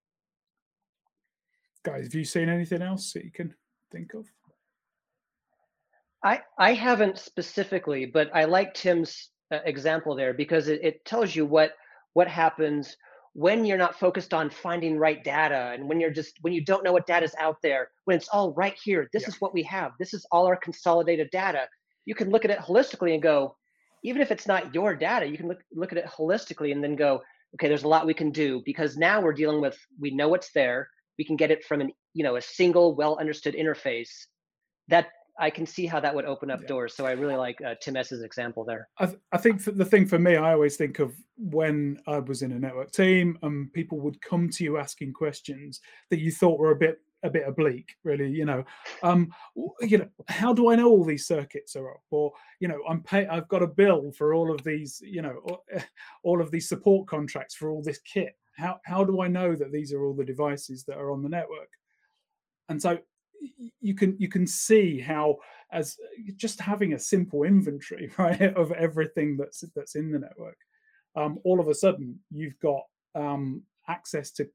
Guys, 1.84 2.04
have 2.04 2.14
you 2.14 2.24
seen 2.24 2.48
anything 2.48 2.82
else 2.82 3.12
that 3.12 3.24
you 3.24 3.30
can 3.30 3.54
think 3.90 4.14
of? 4.14 4.26
I 6.22 6.40
I 6.58 6.74
haven't 6.74 7.18
specifically, 7.18 8.06
but 8.06 8.28
I 8.34 8.44
like 8.44 8.74
Tim's 8.74 9.30
uh, 9.52 9.58
example 9.64 10.14
there 10.14 10.34
because 10.34 10.68
it, 10.68 10.80
it 10.82 11.04
tells 11.04 11.34
you 11.34 11.46
what 11.46 11.72
what 12.12 12.28
happens 12.28 12.96
when 13.32 13.64
you're 13.64 13.78
not 13.78 13.98
focused 13.98 14.34
on 14.34 14.50
finding 14.50 14.98
right 14.98 15.22
data 15.22 15.72
and 15.74 15.88
when 15.88 16.00
you're 16.00 16.10
just 16.10 16.36
when 16.42 16.52
you 16.52 16.64
don't 16.64 16.84
know 16.84 16.92
what 16.92 17.06
data 17.06 17.24
is 17.24 17.34
out 17.38 17.56
there 17.62 17.88
when 18.04 18.16
it's 18.16 18.28
all 18.28 18.52
right 18.54 18.76
here 18.82 19.08
this 19.12 19.22
yeah. 19.22 19.28
is 19.28 19.40
what 19.40 19.54
we 19.54 19.62
have 19.62 19.92
this 19.98 20.12
is 20.12 20.26
all 20.32 20.46
our 20.46 20.56
consolidated 20.56 21.28
data 21.30 21.68
you 22.04 22.14
can 22.14 22.30
look 22.30 22.44
at 22.44 22.50
it 22.50 22.58
holistically 22.58 23.14
and 23.14 23.22
go, 23.22 23.56
even 24.02 24.22
if 24.22 24.30
it's 24.30 24.46
not 24.46 24.74
your 24.74 24.94
data, 24.94 25.26
you 25.26 25.36
can 25.36 25.48
look 25.48 25.60
look 25.72 25.92
at 25.92 25.98
it 25.98 26.06
holistically 26.06 26.72
and 26.72 26.82
then 26.82 26.96
go, 26.96 27.20
okay, 27.54 27.68
there's 27.68 27.84
a 27.84 27.88
lot 27.88 28.06
we 28.06 28.14
can 28.14 28.30
do 28.30 28.62
because 28.64 28.96
now 28.96 29.20
we're 29.20 29.32
dealing 29.32 29.60
with 29.60 29.76
we 29.98 30.10
know 30.10 30.28
what's 30.28 30.52
there. 30.52 30.88
We 31.18 31.24
can 31.24 31.36
get 31.36 31.50
it 31.50 31.64
from 31.64 31.80
an 31.80 31.92
you 32.14 32.24
know 32.24 32.36
a 32.36 32.42
single 32.42 32.94
well 32.94 33.18
understood 33.18 33.54
interface. 33.54 34.10
That 34.88 35.08
I 35.38 35.50
can 35.50 35.64
see 35.64 35.86
how 35.86 36.00
that 36.00 36.14
would 36.14 36.26
open 36.26 36.50
up 36.50 36.60
yeah. 36.62 36.68
doors. 36.68 36.94
So 36.94 37.06
I 37.06 37.12
really 37.12 37.36
like 37.36 37.58
uh, 37.66 37.74
Tim 37.80 37.96
S's 37.96 38.22
example 38.22 38.64
there. 38.64 38.88
I, 38.98 39.06
th- 39.06 39.18
I 39.32 39.38
think 39.38 39.64
the 39.64 39.84
thing 39.84 40.06
for 40.06 40.18
me, 40.18 40.36
I 40.36 40.52
always 40.52 40.76
think 40.76 40.98
of 40.98 41.14
when 41.36 41.98
I 42.06 42.18
was 42.18 42.42
in 42.42 42.52
a 42.52 42.58
network 42.58 42.92
team 42.92 43.38
and 43.42 43.72
people 43.72 44.00
would 44.00 44.20
come 44.20 44.50
to 44.50 44.64
you 44.64 44.76
asking 44.76 45.14
questions 45.14 45.80
that 46.10 46.20
you 46.20 46.30
thought 46.30 46.58
were 46.58 46.72
a 46.72 46.76
bit 46.76 46.98
a 47.22 47.30
bit 47.30 47.46
oblique, 47.46 47.94
really. 48.04 48.28
You 48.28 48.44
know, 48.44 48.64
um, 49.02 49.33
you 49.80 49.98
know, 49.98 50.09
how 50.28 50.52
do 50.52 50.70
I 50.70 50.76
know 50.76 50.88
all 50.88 51.04
these 51.04 51.26
circuits 51.26 51.76
are 51.76 51.90
up? 51.90 52.02
Or 52.11 52.33
you 52.61 52.68
know, 52.68 52.80
I'm 52.88 53.02
pay 53.02 53.26
I've 53.26 53.48
got 53.48 53.62
a 53.62 53.66
bill 53.66 54.12
for 54.12 54.35
all 54.35 54.52
of 54.52 54.62
these, 54.64 55.02
you 55.04 55.22
know, 55.22 55.61
all 56.22 56.40
of 56.40 56.50
these 56.50 56.68
support 56.68 57.06
contracts 57.06 57.54
for 57.54 57.70
all 57.70 57.83
this 57.83 58.00
kit. 58.00 58.37
How 58.56 58.80
how 58.85 59.04
do 59.04 59.20
I 59.20 59.28
know 59.28 59.54
that 59.54 59.72
these 59.72 59.92
are 59.92 60.04
all 60.04 60.14
the 60.14 60.24
devices 60.24 60.85
that 60.85 60.96
are 60.96 61.11
on 61.11 61.22
the 61.22 61.28
network? 61.28 61.70
And 62.68 62.80
so 62.80 62.98
you 63.80 63.94
can 63.94 64.16
you 64.18 64.28
can 64.28 64.46
see 64.46 65.00
how 65.00 65.38
as 65.72 65.96
just 66.37 66.61
having 66.61 66.92
a 66.92 66.98
simple 66.98 67.44
inventory 67.44 68.11
right 68.18 68.54
of 68.54 68.72
everything 68.72 69.37
that's 69.37 69.64
that's 69.74 69.94
in 69.94 70.11
the 70.11 70.18
network 70.18 70.59
um, 71.16 71.38
all 71.44 71.61
of 71.61 71.68
a 71.68 71.74
sudden 71.74 72.18
you've 72.30 72.59
got 72.61 72.83
um, 73.14 73.62
access 73.90 74.31
to 74.31 74.48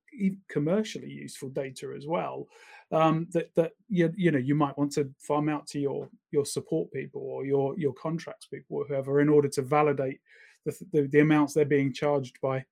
commercially 0.49 1.09
useful 1.09 1.49
data 1.49 1.93
as 1.95 2.07
well 2.07 2.47
um, 2.91 3.27
that 3.31 3.53
that 3.55 3.73
you, 3.89 4.11
you 4.15 4.31
know 4.31 4.39
you 4.39 4.55
might 4.55 4.77
want 4.77 4.91
to 4.93 5.09
farm 5.19 5.49
out 5.49 5.67
to 5.67 5.79
your 5.79 6.07
your 6.31 6.45
support 6.45 6.91
people 6.91 7.21
or 7.21 7.45
your 7.45 7.77
your 7.77 7.93
contracts 7.93 8.45
people 8.45 8.77
or 8.77 8.85
whoever 8.85 9.21
in 9.21 9.29
order 9.29 9.49
to 9.49 9.61
validate 9.61 10.19
the, 10.65 10.77
the, 10.93 11.01
the 11.07 11.19
amounts 11.19 11.53
they're 11.53 11.65
being 11.65 11.93
charged 11.93 12.37
by 12.41 12.63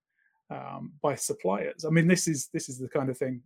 um, 0.50 0.94
by 1.02 1.16
suppliers. 1.16 1.86
I 1.86 1.90
mean, 1.90 2.08
this 2.08 2.28
is 2.28 2.50
this 2.54 2.70
is 2.70 2.78
the 2.80 2.90
kind 2.90 3.10
of 3.10 3.18
thing 3.18 3.42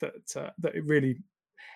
that 0.00 0.36
uh, 0.36 0.50
that 0.58 0.74
it 0.74 0.84
really 0.84 1.18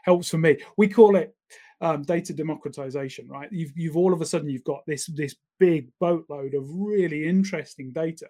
helps 0.05 0.31
for 0.31 0.39
me. 0.39 0.59
We 0.77 0.89
call 0.89 1.17
it 1.17 1.35
um, 1.81 2.03
data 2.03 2.33
democratization, 2.33 3.29
right? 3.29 3.51
You've 3.51 3.73
you've 3.77 3.97
all 3.97 4.13
of 4.13 4.21
a 4.21 4.27
sudden 4.27 4.49
you've 4.49 4.65
got 4.65 4.85
this 4.87 5.07
this 5.07 5.35
big 5.59 5.89
boatload 6.01 6.55
of 6.55 6.65
really 6.69 7.27
interesting 7.27 7.93
data 7.93 8.29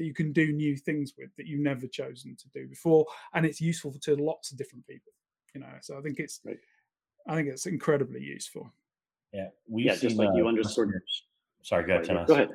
that 0.00 0.06
you 0.06 0.14
can 0.14 0.32
do 0.32 0.50
new 0.50 0.78
things 0.78 1.12
with 1.18 1.28
that 1.36 1.46
you've 1.46 1.60
never 1.60 1.86
chosen 1.86 2.34
to 2.34 2.48
do 2.54 2.66
before, 2.66 3.04
and 3.34 3.44
it's 3.44 3.60
useful 3.60 3.92
to 4.00 4.16
lots 4.16 4.50
of 4.50 4.56
different 4.56 4.86
people. 4.86 5.12
You 5.54 5.60
know, 5.60 5.66
so 5.82 5.98
I 5.98 6.00
think 6.00 6.18
it's 6.18 6.40
right. 6.42 6.56
I 7.28 7.34
think 7.36 7.48
it's 7.48 7.66
incredibly 7.66 8.22
useful. 8.22 8.72
Yeah, 9.34 9.48
we 9.68 9.84
yeah, 9.84 9.96
just 9.96 10.16
like 10.16 10.30
uh, 10.30 10.36
you 10.36 10.48
understood. 10.48 10.88
Sorry, 11.62 11.86
go 11.86 11.96
ahead, 11.96 12.26
Go 12.26 12.34
ahead. 12.34 12.48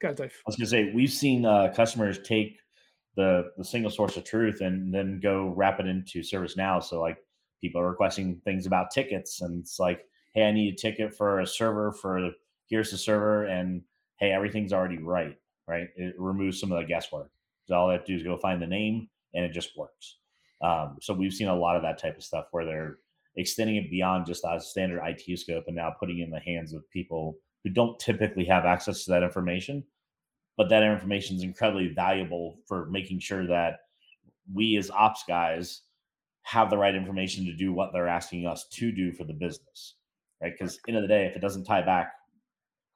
Go 0.00 0.08
ahead, 0.08 0.16
Dave. 0.16 0.32
I 0.32 0.48
was 0.48 0.56
going 0.56 0.64
to 0.64 0.70
say 0.70 0.92
we've 0.92 1.12
seen 1.12 1.46
uh, 1.46 1.72
customers 1.76 2.18
take 2.24 2.58
the 3.14 3.52
the 3.56 3.64
single 3.64 3.90
source 3.90 4.16
of 4.16 4.24
truth 4.24 4.60
and 4.60 4.92
then 4.92 5.20
go 5.22 5.54
wrap 5.56 5.78
it 5.78 5.86
into 5.86 6.22
ServiceNow. 6.22 6.82
So 6.82 7.00
like 7.00 7.18
people 7.60 7.80
are 7.80 7.88
requesting 7.88 8.40
things 8.44 8.66
about 8.66 8.90
tickets, 8.90 9.42
and 9.42 9.60
it's 9.60 9.78
like, 9.78 10.00
hey, 10.34 10.42
I 10.42 10.50
need 10.50 10.74
a 10.74 10.76
ticket 10.76 11.14
for 11.14 11.38
a 11.38 11.46
server 11.46 11.92
for 11.92 12.30
here's 12.68 12.90
the 12.90 12.98
server, 12.98 13.44
and 13.44 13.82
hey, 14.16 14.32
everything's 14.32 14.72
already 14.72 14.98
right 14.98 15.36
right? 15.70 15.88
It 15.96 16.14
removes 16.18 16.58
some 16.58 16.72
of 16.72 16.78
the 16.78 16.84
guesswork. 16.84 17.30
So 17.66 17.76
all 17.76 17.86
they 17.86 17.94
have 17.94 18.04
to 18.04 18.12
do 18.12 18.16
is 18.16 18.24
go 18.24 18.36
find 18.36 18.60
the 18.60 18.66
name 18.66 19.08
and 19.32 19.44
it 19.44 19.52
just 19.52 19.76
works. 19.78 20.16
Um, 20.62 20.96
so 21.00 21.14
we've 21.14 21.32
seen 21.32 21.46
a 21.46 21.56
lot 21.56 21.76
of 21.76 21.82
that 21.82 21.98
type 21.98 22.16
of 22.16 22.24
stuff 22.24 22.46
where 22.50 22.64
they're 22.64 22.96
extending 23.36 23.76
it 23.76 23.90
beyond 23.90 24.26
just 24.26 24.44
a 24.44 24.60
standard 24.60 25.00
IT 25.04 25.38
scope 25.38 25.64
and 25.68 25.76
now 25.76 25.94
putting 25.98 26.18
it 26.18 26.24
in 26.24 26.30
the 26.30 26.40
hands 26.40 26.74
of 26.74 26.90
people 26.90 27.38
who 27.62 27.70
don't 27.70 27.98
typically 28.00 28.44
have 28.44 28.64
access 28.64 29.04
to 29.04 29.12
that 29.12 29.22
information. 29.22 29.84
But 30.56 30.68
that 30.70 30.82
information 30.82 31.36
is 31.36 31.44
incredibly 31.44 31.88
valuable 31.94 32.58
for 32.66 32.86
making 32.86 33.20
sure 33.20 33.46
that 33.46 33.78
we 34.52 34.76
as 34.76 34.90
ops 34.90 35.22
guys 35.28 35.82
have 36.42 36.68
the 36.68 36.76
right 36.76 36.94
information 36.94 37.44
to 37.44 37.54
do 37.54 37.72
what 37.72 37.92
they're 37.92 38.08
asking 38.08 38.46
us 38.46 38.66
to 38.72 38.90
do 38.90 39.12
for 39.12 39.24
the 39.24 39.32
business, 39.32 39.94
right? 40.42 40.52
Because 40.52 40.80
end 40.88 40.96
of 40.96 41.02
the 41.02 41.08
day, 41.08 41.26
if 41.26 41.36
it 41.36 41.40
doesn't 41.40 41.64
tie 41.64 41.82
back, 41.82 42.12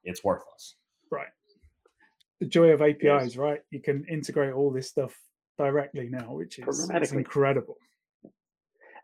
it's 0.03 0.23
worthless. 0.23 0.75
The 2.39 2.47
joy 2.47 2.69
of 2.69 2.81
APIs, 2.81 3.01
yes. 3.01 3.37
right? 3.37 3.61
You 3.71 3.81
can 3.81 4.05
integrate 4.09 4.53
all 4.53 4.71
this 4.71 4.89
stuff 4.89 5.15
directly 5.57 6.09
now, 6.09 6.33
which 6.33 6.59
is, 6.59 6.89
is 6.89 7.11
incredible. 7.13 7.77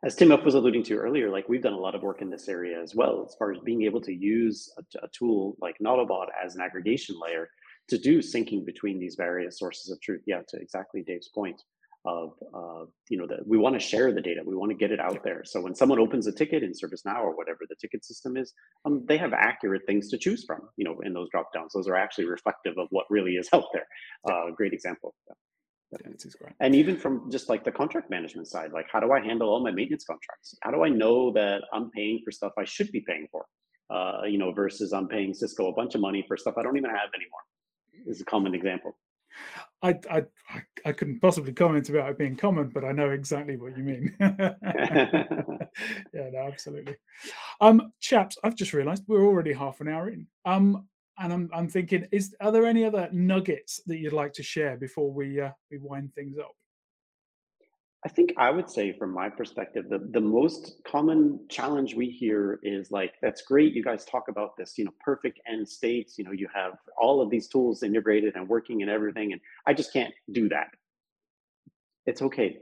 As 0.03 0.15
Tim 0.15 0.31
F 0.31 0.43
was 0.43 0.55
alluding 0.55 0.83
to 0.83 0.97
earlier, 0.97 1.29
like 1.29 1.47
we've 1.47 1.61
done 1.61 1.73
a 1.73 1.79
lot 1.79 1.93
of 1.93 2.01
work 2.01 2.21
in 2.21 2.29
this 2.29 2.49
area 2.49 2.81
as 2.81 2.95
well, 2.95 3.23
as 3.27 3.35
far 3.35 3.51
as 3.51 3.59
being 3.59 3.83
able 3.83 4.01
to 4.01 4.11
use 4.11 4.73
a, 4.77 5.05
a 5.05 5.07
tool 5.09 5.55
like 5.61 5.75
Nautobot 5.79 6.25
as 6.43 6.55
an 6.55 6.61
aggregation 6.61 7.15
layer 7.21 7.47
to 7.89 7.97
do 7.99 8.19
syncing 8.19 8.65
between 8.65 8.99
these 8.99 9.15
various 9.15 9.59
sources 9.59 9.91
of 9.91 10.01
truth. 10.01 10.23
Yeah, 10.25 10.41
to 10.49 10.57
exactly 10.57 11.03
Dave's 11.03 11.29
point 11.29 11.61
of 12.05 12.31
uh, 12.53 12.85
you 13.09 13.17
know 13.17 13.27
that 13.27 13.45
we 13.47 13.57
want 13.57 13.75
to 13.75 13.79
share 13.79 14.11
the 14.11 14.21
data 14.21 14.41
we 14.45 14.55
want 14.55 14.71
to 14.71 14.77
get 14.77 14.91
it 14.91 14.99
out 14.99 15.23
there 15.23 15.43
so 15.45 15.61
when 15.61 15.75
someone 15.75 15.99
opens 15.99 16.25
a 16.27 16.31
ticket 16.31 16.63
in 16.63 16.71
ServiceNow 16.71 17.21
or 17.21 17.35
whatever 17.35 17.59
the 17.69 17.75
ticket 17.75 18.03
system 18.03 18.37
is 18.37 18.53
um, 18.85 19.05
they 19.07 19.17
have 19.17 19.33
accurate 19.33 19.83
things 19.85 20.09
to 20.09 20.17
choose 20.17 20.43
from 20.45 20.61
you 20.77 20.85
know 20.85 20.99
in 21.01 21.13
those 21.13 21.29
drop 21.29 21.53
downs 21.53 21.73
those 21.73 21.87
are 21.87 21.95
actually 21.95 22.25
reflective 22.25 22.77
of 22.77 22.87
what 22.89 23.05
really 23.09 23.33
is 23.33 23.47
out 23.53 23.65
there 23.73 23.85
uh, 24.29 24.51
great 24.55 24.73
example 24.73 25.13
yeah. 25.27 25.35
And 26.59 26.73
even 26.73 26.97
from 26.97 27.29
just 27.29 27.49
like 27.49 27.63
the 27.65 27.71
contract 27.71 28.09
management 28.09 28.47
side, 28.47 28.71
like 28.71 28.85
how 28.91 28.99
do 28.99 29.11
I 29.11 29.19
handle 29.19 29.49
all 29.49 29.61
my 29.61 29.71
maintenance 29.71 30.05
contracts? 30.05 30.55
How 30.61 30.71
do 30.71 30.83
I 30.83 30.89
know 30.89 31.33
that 31.33 31.63
I'm 31.73 31.91
paying 31.91 32.21
for 32.23 32.31
stuff 32.31 32.53
I 32.57 32.63
should 32.63 32.91
be 32.91 33.01
paying 33.01 33.27
for? 33.31 33.45
Uh, 33.89 34.23
you 34.25 34.37
know, 34.37 34.53
versus 34.53 34.93
I'm 34.93 35.07
paying 35.07 35.33
Cisco 35.33 35.67
a 35.67 35.73
bunch 35.73 35.95
of 35.95 36.01
money 36.01 36.23
for 36.27 36.37
stuff 36.37 36.55
I 36.57 36.63
don't 36.63 36.77
even 36.77 36.89
have 36.89 37.09
anymore. 37.13 37.41
Is 38.07 38.21
a 38.21 38.25
common 38.25 38.55
example. 38.55 38.97
I, 39.83 39.99
I 40.09 40.23
I 40.85 40.91
couldn't 40.91 41.19
possibly 41.21 41.53
comment 41.53 41.89
about 41.89 42.09
it 42.09 42.17
being 42.17 42.35
common, 42.35 42.69
but 42.69 42.85
I 42.85 42.91
know 42.91 43.09
exactly 43.09 43.57
what 43.57 43.77
you 43.77 43.83
mean. 43.83 44.15
yeah, 44.19 44.55
no, 46.13 46.47
absolutely. 46.47 46.95
Um, 47.59 47.91
chaps, 47.99 48.37
I've 48.43 48.55
just 48.55 48.73
realised 48.73 49.03
we're 49.07 49.25
already 49.25 49.53
half 49.53 49.81
an 49.81 49.87
hour 49.87 50.09
in. 50.09 50.27
Um, 50.45 50.87
and 51.17 51.33
I'm 51.33 51.49
I'm 51.53 51.67
thinking, 51.67 52.07
is 52.11 52.35
are 52.41 52.51
there 52.51 52.65
any 52.65 52.85
other 52.85 53.09
nuggets 53.11 53.81
that 53.87 53.97
you'd 53.97 54.13
like 54.13 54.33
to 54.33 54.43
share 54.43 54.77
before 54.77 55.11
we 55.11 55.39
uh, 55.39 55.51
we 55.69 55.77
wind 55.77 56.13
things 56.15 56.37
up? 56.37 56.51
I 58.03 58.09
think 58.09 58.33
I 58.37 58.49
would 58.49 58.67
say, 58.67 58.93
from 58.97 59.13
my 59.13 59.29
perspective, 59.29 59.85
the, 59.87 59.99
the 59.99 60.21
most 60.21 60.81
common 60.87 61.39
challenge 61.49 61.93
we 61.93 62.09
hear 62.09 62.59
is 62.63 62.89
like, 62.89 63.13
that's 63.21 63.43
great. 63.43 63.75
You 63.75 63.83
guys 63.83 64.05
talk 64.05 64.27
about 64.27 64.57
this, 64.57 64.75
you 64.77 64.85
know, 64.85 64.91
perfect 64.99 65.39
end 65.47 65.69
states. 65.69 66.17
You 66.17 66.23
know, 66.23 66.31
you 66.31 66.47
have 66.53 66.73
all 66.99 67.21
of 67.21 67.29
these 67.29 67.47
tools 67.47 67.83
integrated 67.83 68.35
and 68.35 68.47
working 68.49 68.81
and 68.81 68.89
everything. 68.89 69.33
And 69.33 69.41
I 69.67 69.73
just 69.73 69.93
can't 69.93 70.13
do 70.31 70.49
that. 70.49 70.69
It's 72.07 72.23
okay. 72.23 72.57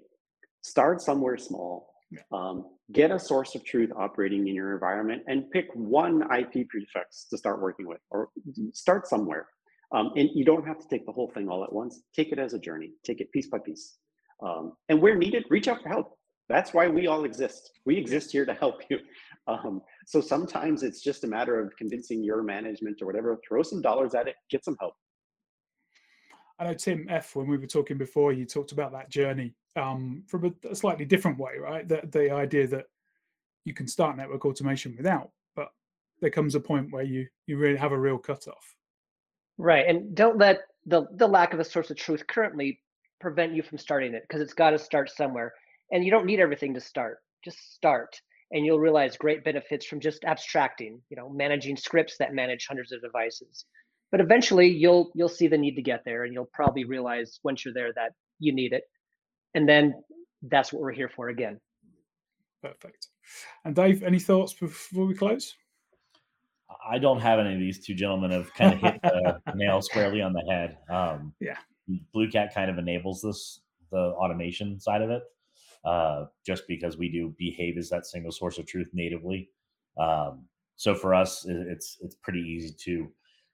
Start 0.62 1.02
somewhere 1.02 1.38
small. 1.38 1.93
Um, 2.34 2.65
get 2.91 3.12
a 3.12 3.19
source 3.19 3.56
of 3.56 3.63
truth 3.63 3.91
operating 3.95 4.47
in 4.47 4.56
your 4.56 4.73
environment 4.73 5.23
and 5.28 5.49
pick 5.52 5.67
one 5.73 6.23
IP 6.23 6.67
prefix 6.67 7.25
to 7.30 7.38
start 7.38 7.62
working 7.62 7.88
with 7.88 7.99
or 8.10 8.30
start 8.73 9.08
somewhere. 9.08 9.47
Um, 9.93 10.12
and 10.17 10.30
you 10.34 10.43
don't 10.43 10.67
have 10.67 10.80
to 10.80 10.88
take 10.89 11.06
the 11.06 11.12
whole 11.13 11.30
thing 11.30 11.47
all 11.47 11.63
at 11.63 11.71
once. 11.71 12.02
Take 12.13 12.34
it 12.34 12.39
as 12.39 12.54
a 12.54 12.60
journey, 12.60 12.91
take 13.06 13.21
it 13.21 13.32
piece 13.32 13.47
by 13.47 13.60
piece. 13.60 13.99
Um, 14.41 14.73
and 14.88 15.02
where 15.02 15.15
needed, 15.15 15.45
reach 15.49 15.67
out 15.67 15.82
for 15.82 15.89
help. 15.89 16.17
That's 16.47 16.73
why 16.73 16.88
we 16.88 17.08
all 17.08 17.25
exist. 17.25 17.71
We 17.86 17.95
exist 17.97 18.32
here 18.32 18.45
to 18.45 18.54
help 18.54 18.82
you. 18.89 18.99
Um, 19.47 19.82
so 20.06 20.21
sometimes 20.21 20.84
it's 20.84 21.02
just 21.02 21.23
a 21.23 21.28
matter 21.28 21.60
of 21.60 21.75
convincing 21.75 22.23
your 22.23 22.43
management 22.43 23.02
or 23.02 23.08
whatever, 23.08 23.39
throw 23.47 23.63
some 23.63 23.82
dollars 23.82 24.13
at 24.13 24.28
it, 24.28 24.36
get 24.52 24.63
some 24.63 24.78
help. 24.80 24.93
I 26.60 26.65
know 26.65 26.73
Tim 26.75 27.08
F, 27.10 27.36
when 27.36 27.47
we 27.47 27.58
were 27.58 27.65
talking 27.65 27.97
before, 27.97 28.32
you 28.32 28.45
talked 28.45 28.73
about 28.73 28.91
that 28.91 29.10
journey 29.10 29.56
um, 29.75 30.23
from 30.28 30.45
a, 30.45 30.67
a, 30.69 30.75
slightly 30.75 31.06
different 31.06 31.39
way, 31.39 31.54
right? 31.58 31.88
The, 31.88 32.02
the 32.12 32.32
idea 32.32 32.67
that 32.67 32.86
you 33.65 33.73
can 33.73 33.88
start 33.88 34.17
network 34.17 34.45
automation 34.45 34.93
without, 34.95 35.32
but 35.56 35.69
there 36.21 36.30
comes 36.30 36.56
a 36.56 36.60
point 36.60 36.91
where 36.91 37.04
you 37.04 37.25
you 37.47 37.58
really 37.58 37.78
have 37.78 37.91
a 37.91 37.99
real 37.99 38.17
cutoff. 38.17 38.75
Right, 39.58 39.88
and 39.88 40.13
don't 40.15 40.38
let 40.38 40.60
the 40.86 41.06
the 41.15 41.28
lack 41.28 41.54
of 41.54 41.60
a 41.60 41.63
source 41.63 41.89
of 41.89 41.97
truth 41.97 42.28
currently 42.28 42.82
prevent 43.19 43.53
you 43.53 43.63
from 43.63 43.77
starting 43.77 44.13
it 44.13 44.23
because 44.27 44.41
it's 44.41 44.53
got 44.53 44.71
to 44.71 44.79
start 44.79 45.10
somewhere, 45.10 45.53
and 45.91 46.03
you 46.03 46.12
don't 46.12 46.25
need 46.25 46.39
everything 46.39 46.73
to 46.73 46.82
start. 46.82 47.17
Just 47.43 47.73
start, 47.73 48.19
and 48.51 48.65
you'll 48.65 48.79
realize 48.79 49.17
great 49.17 49.43
benefits 49.43 49.86
from 49.86 49.99
just 49.99 50.23
abstracting. 50.25 51.01
You 51.10 51.17
know, 51.17 51.29
managing 51.29 51.77
scripts 51.77 52.17
that 52.19 52.34
manage 52.34 52.65
hundreds 52.67 52.91
of 52.91 53.01
devices 53.01 53.65
but 54.12 54.21
eventually 54.21 54.67
you'll 54.67 55.12
you'll 55.15 55.29
see 55.29 55.47
the 55.47 55.58
need 55.58 55.75
to 55.75 55.82
get 55.82 56.03
there 56.05 56.23
and 56.23 56.34
you'll 56.34 56.49
probably 56.53 56.84
realize 56.84 57.39
once 57.43 57.63
you're 57.63 57.73
there 57.73 57.93
that 57.93 58.12
you 58.39 58.53
need 58.53 58.73
it 58.73 58.84
and 59.53 59.67
then 59.67 59.93
that's 60.43 60.71
what 60.71 60.82
we're 60.82 60.91
here 60.91 61.10
for 61.10 61.29
again 61.29 61.60
perfect 62.62 63.08
and 63.65 63.75
dave 63.75 64.03
any 64.03 64.19
thoughts 64.19 64.53
before 64.53 65.05
we 65.05 65.13
close 65.13 65.55
i 66.89 66.97
don't 66.97 67.19
have 67.19 67.39
any 67.39 67.53
of 67.53 67.60
these 67.60 67.86
two 67.86 67.93
gentlemen 67.93 68.32
have 68.32 68.53
kind 68.53 68.73
of 68.73 68.79
hit 68.79 69.01
the 69.01 69.41
nail 69.55 69.82
squarely 69.82 70.21
on 70.21 70.34
the 70.34 70.43
head 70.49 70.77
um, 70.89 71.34
yeah 71.39 71.58
BlueCat 72.15 72.54
kind 72.54 72.69
of 72.69 72.78
enables 72.78 73.21
this 73.21 73.62
the 73.91 73.97
automation 73.97 74.80
side 74.80 75.02
of 75.02 75.10
it 75.10 75.23
uh, 75.86 76.25
just 76.45 76.63
because 76.67 76.97
we 76.97 77.10
do 77.10 77.34
behave 77.38 77.78
as 77.78 77.89
that 77.89 78.06
single 78.06 78.32
source 78.32 78.58
of 78.58 78.67
truth 78.67 78.88
natively 78.93 79.49
um, 79.97 80.45
so 80.75 80.93
for 80.93 81.13
us 81.13 81.45
it's 81.47 81.97
it's 82.02 82.15
pretty 82.15 82.41
easy 82.41 82.73
to 82.80 83.08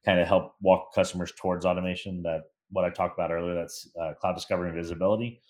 kind 0.03 0.19
of 0.19 0.27
help 0.27 0.55
walk 0.61 0.93
customers 0.93 1.33
towards 1.37 1.65
automation 1.65 2.21
that 2.21 2.43
what 2.71 2.85
I 2.85 2.89
talked 2.89 3.17
about 3.17 3.31
earlier, 3.31 3.55
that's 3.55 3.89
uh, 3.99 4.13
cloud 4.19 4.33
discovery 4.33 4.69
and 4.69 4.77
visibility. 4.77 5.41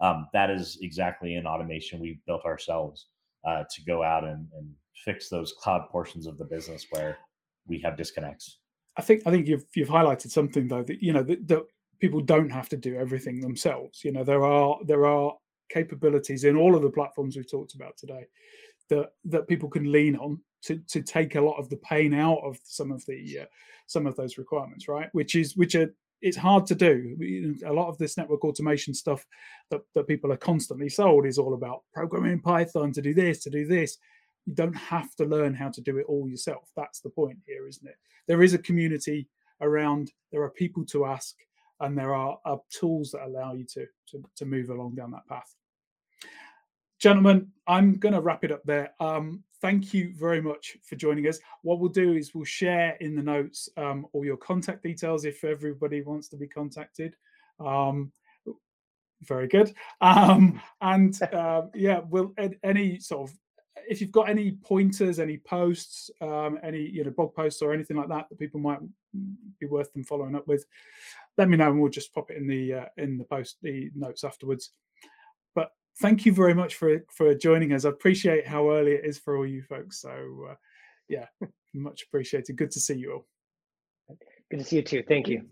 Um, 0.00 0.28
that 0.32 0.50
is 0.50 0.78
exactly 0.82 1.34
an 1.36 1.46
automation 1.46 2.00
we 2.00 2.20
built 2.26 2.44
ourselves 2.44 3.06
uh, 3.46 3.64
to 3.70 3.84
go 3.84 4.02
out 4.02 4.24
and, 4.24 4.46
and, 4.56 4.70
fix 5.04 5.28
those 5.28 5.52
cloud 5.60 5.82
portions 5.90 6.26
of 6.26 6.38
the 6.38 6.44
business 6.44 6.86
where 6.90 7.18
we 7.66 7.78
have 7.80 7.96
disconnects. 7.96 8.60
I 8.96 9.02
think 9.02 9.22
I 9.26 9.30
think 9.30 9.48
you've 9.48 9.64
you've 9.74 9.88
highlighted 9.88 10.30
something 10.30 10.68
though 10.68 10.84
that 10.84 11.02
you 11.02 11.12
know 11.12 11.22
that, 11.24 11.46
that 11.48 11.62
people 12.00 12.20
don't 12.20 12.50
have 12.50 12.68
to 12.70 12.76
do 12.76 12.96
everything 12.96 13.40
themselves. 13.40 14.04
You 14.04 14.12
know 14.12 14.24
there 14.24 14.44
are 14.44 14.78
there 14.84 15.06
are 15.06 15.34
capabilities 15.70 16.44
in 16.44 16.56
all 16.56 16.74
of 16.76 16.82
the 16.82 16.90
platforms 16.90 17.36
we've 17.36 17.50
talked 17.50 17.74
about 17.74 17.96
today 17.96 18.26
that 18.90 19.10
that 19.24 19.48
people 19.48 19.68
can 19.68 19.90
lean 19.90 20.16
on 20.16 20.40
to 20.62 20.78
to 20.88 21.02
take 21.02 21.34
a 21.34 21.40
lot 21.40 21.58
of 21.58 21.68
the 21.68 21.76
pain 21.78 22.14
out 22.14 22.40
of 22.44 22.58
some 22.64 22.90
of 22.90 23.04
the 23.06 23.40
uh, 23.42 23.46
some 23.86 24.06
of 24.06 24.16
those 24.16 24.38
requirements, 24.38 24.88
right? 24.88 25.08
Which 25.12 25.34
is 25.34 25.56
which 25.56 25.74
are 25.74 25.92
it's 26.24 26.36
hard 26.38 26.64
to 26.66 26.74
do. 26.74 27.58
A 27.66 27.72
lot 27.72 27.88
of 27.88 27.98
this 27.98 28.16
network 28.16 28.44
automation 28.44 28.94
stuff 28.94 29.26
that, 29.70 29.82
that 29.94 30.08
people 30.08 30.32
are 30.32 30.38
constantly 30.38 30.88
sold 30.88 31.26
is 31.26 31.36
all 31.36 31.52
about 31.52 31.82
programming 31.92 32.40
Python 32.40 32.92
to 32.92 33.02
do 33.02 33.12
this, 33.12 33.42
to 33.42 33.50
do 33.50 33.66
this. 33.66 33.98
You 34.46 34.54
don't 34.54 34.76
have 34.76 35.14
to 35.16 35.26
learn 35.26 35.52
how 35.52 35.68
to 35.68 35.82
do 35.82 35.98
it 35.98 36.06
all 36.08 36.26
yourself. 36.26 36.70
That's 36.76 37.00
the 37.00 37.10
point 37.10 37.38
here, 37.46 37.68
isn't 37.68 37.86
it? 37.86 37.96
There 38.26 38.42
is 38.42 38.54
a 38.54 38.58
community 38.58 39.28
around, 39.60 40.12
there 40.32 40.42
are 40.42 40.50
people 40.50 40.86
to 40.86 41.04
ask, 41.04 41.34
and 41.80 41.96
there 41.96 42.14
are, 42.14 42.38
are 42.44 42.60
tools 42.70 43.10
that 43.12 43.24
allow 43.24 43.54
you 43.54 43.64
to, 43.64 43.86
to, 44.08 44.22
to 44.36 44.44
move 44.44 44.70
along 44.70 44.94
down 44.94 45.10
that 45.12 45.26
path. 45.28 45.54
Gentlemen, 47.00 47.48
I'm 47.66 47.98
going 47.98 48.14
to 48.14 48.20
wrap 48.20 48.44
it 48.44 48.52
up 48.52 48.62
there. 48.64 48.94
Um, 49.00 49.42
thank 49.60 49.92
you 49.92 50.12
very 50.16 50.40
much 50.40 50.76
for 50.84 50.96
joining 50.96 51.26
us. 51.26 51.38
What 51.62 51.80
we'll 51.80 51.90
do 51.90 52.14
is 52.14 52.34
we'll 52.34 52.44
share 52.44 52.96
in 53.00 53.14
the 53.14 53.22
notes 53.22 53.68
um, 53.76 54.06
all 54.12 54.24
your 54.24 54.36
contact 54.36 54.82
details 54.82 55.24
if 55.24 55.44
everybody 55.44 56.02
wants 56.02 56.28
to 56.28 56.36
be 56.36 56.48
contacted. 56.48 57.14
Um, 57.60 58.12
very 59.22 59.48
good. 59.48 59.74
Um, 60.00 60.60
and 60.80 61.20
uh, 61.22 61.62
yeah, 61.74 62.00
we'll 62.08 62.32
any 62.62 63.00
sort 63.00 63.30
of 63.30 63.36
if 63.88 64.00
you've 64.00 64.12
got 64.12 64.28
any 64.28 64.52
pointers, 64.52 65.18
any 65.18 65.38
posts, 65.38 66.10
um, 66.20 66.58
any 66.62 66.80
you 66.80 67.04
know 67.04 67.10
blog 67.10 67.34
posts 67.34 67.62
or 67.62 67.72
anything 67.72 67.96
like 67.96 68.08
that 68.08 68.26
that 68.28 68.38
people 68.38 68.60
might 68.60 68.78
be 69.60 69.66
worth 69.66 69.92
them 69.92 70.04
following 70.04 70.34
up 70.34 70.46
with, 70.46 70.64
let 71.36 71.48
me 71.48 71.56
know 71.56 71.70
and 71.70 71.80
we'll 71.80 71.90
just 71.90 72.14
pop 72.14 72.30
it 72.30 72.36
in 72.36 72.46
the 72.46 72.72
uh, 72.72 72.84
in 72.96 73.18
the 73.18 73.24
post 73.24 73.56
the 73.62 73.90
notes 73.94 74.24
afterwards 74.24 74.72
But 75.54 75.70
thank 76.00 76.26
you 76.26 76.32
very 76.32 76.54
much 76.54 76.76
for 76.76 77.04
for 77.10 77.34
joining 77.34 77.72
us. 77.72 77.84
I 77.84 77.90
appreciate 77.90 78.46
how 78.46 78.70
early 78.70 78.92
it 78.92 79.04
is 79.04 79.18
for 79.18 79.36
all 79.36 79.46
you 79.46 79.62
folks. 79.62 80.00
So 80.00 80.48
uh, 80.50 80.54
yeah, 81.08 81.26
much 81.74 82.04
appreciated. 82.08 82.56
Good 82.56 82.70
to 82.72 82.80
see 82.80 82.94
you 82.94 83.12
all. 83.12 83.26
Good 84.50 84.58
to 84.58 84.64
see 84.64 84.76
you 84.76 84.82
too. 84.82 85.02
Thank 85.06 85.28
you. 85.28 85.42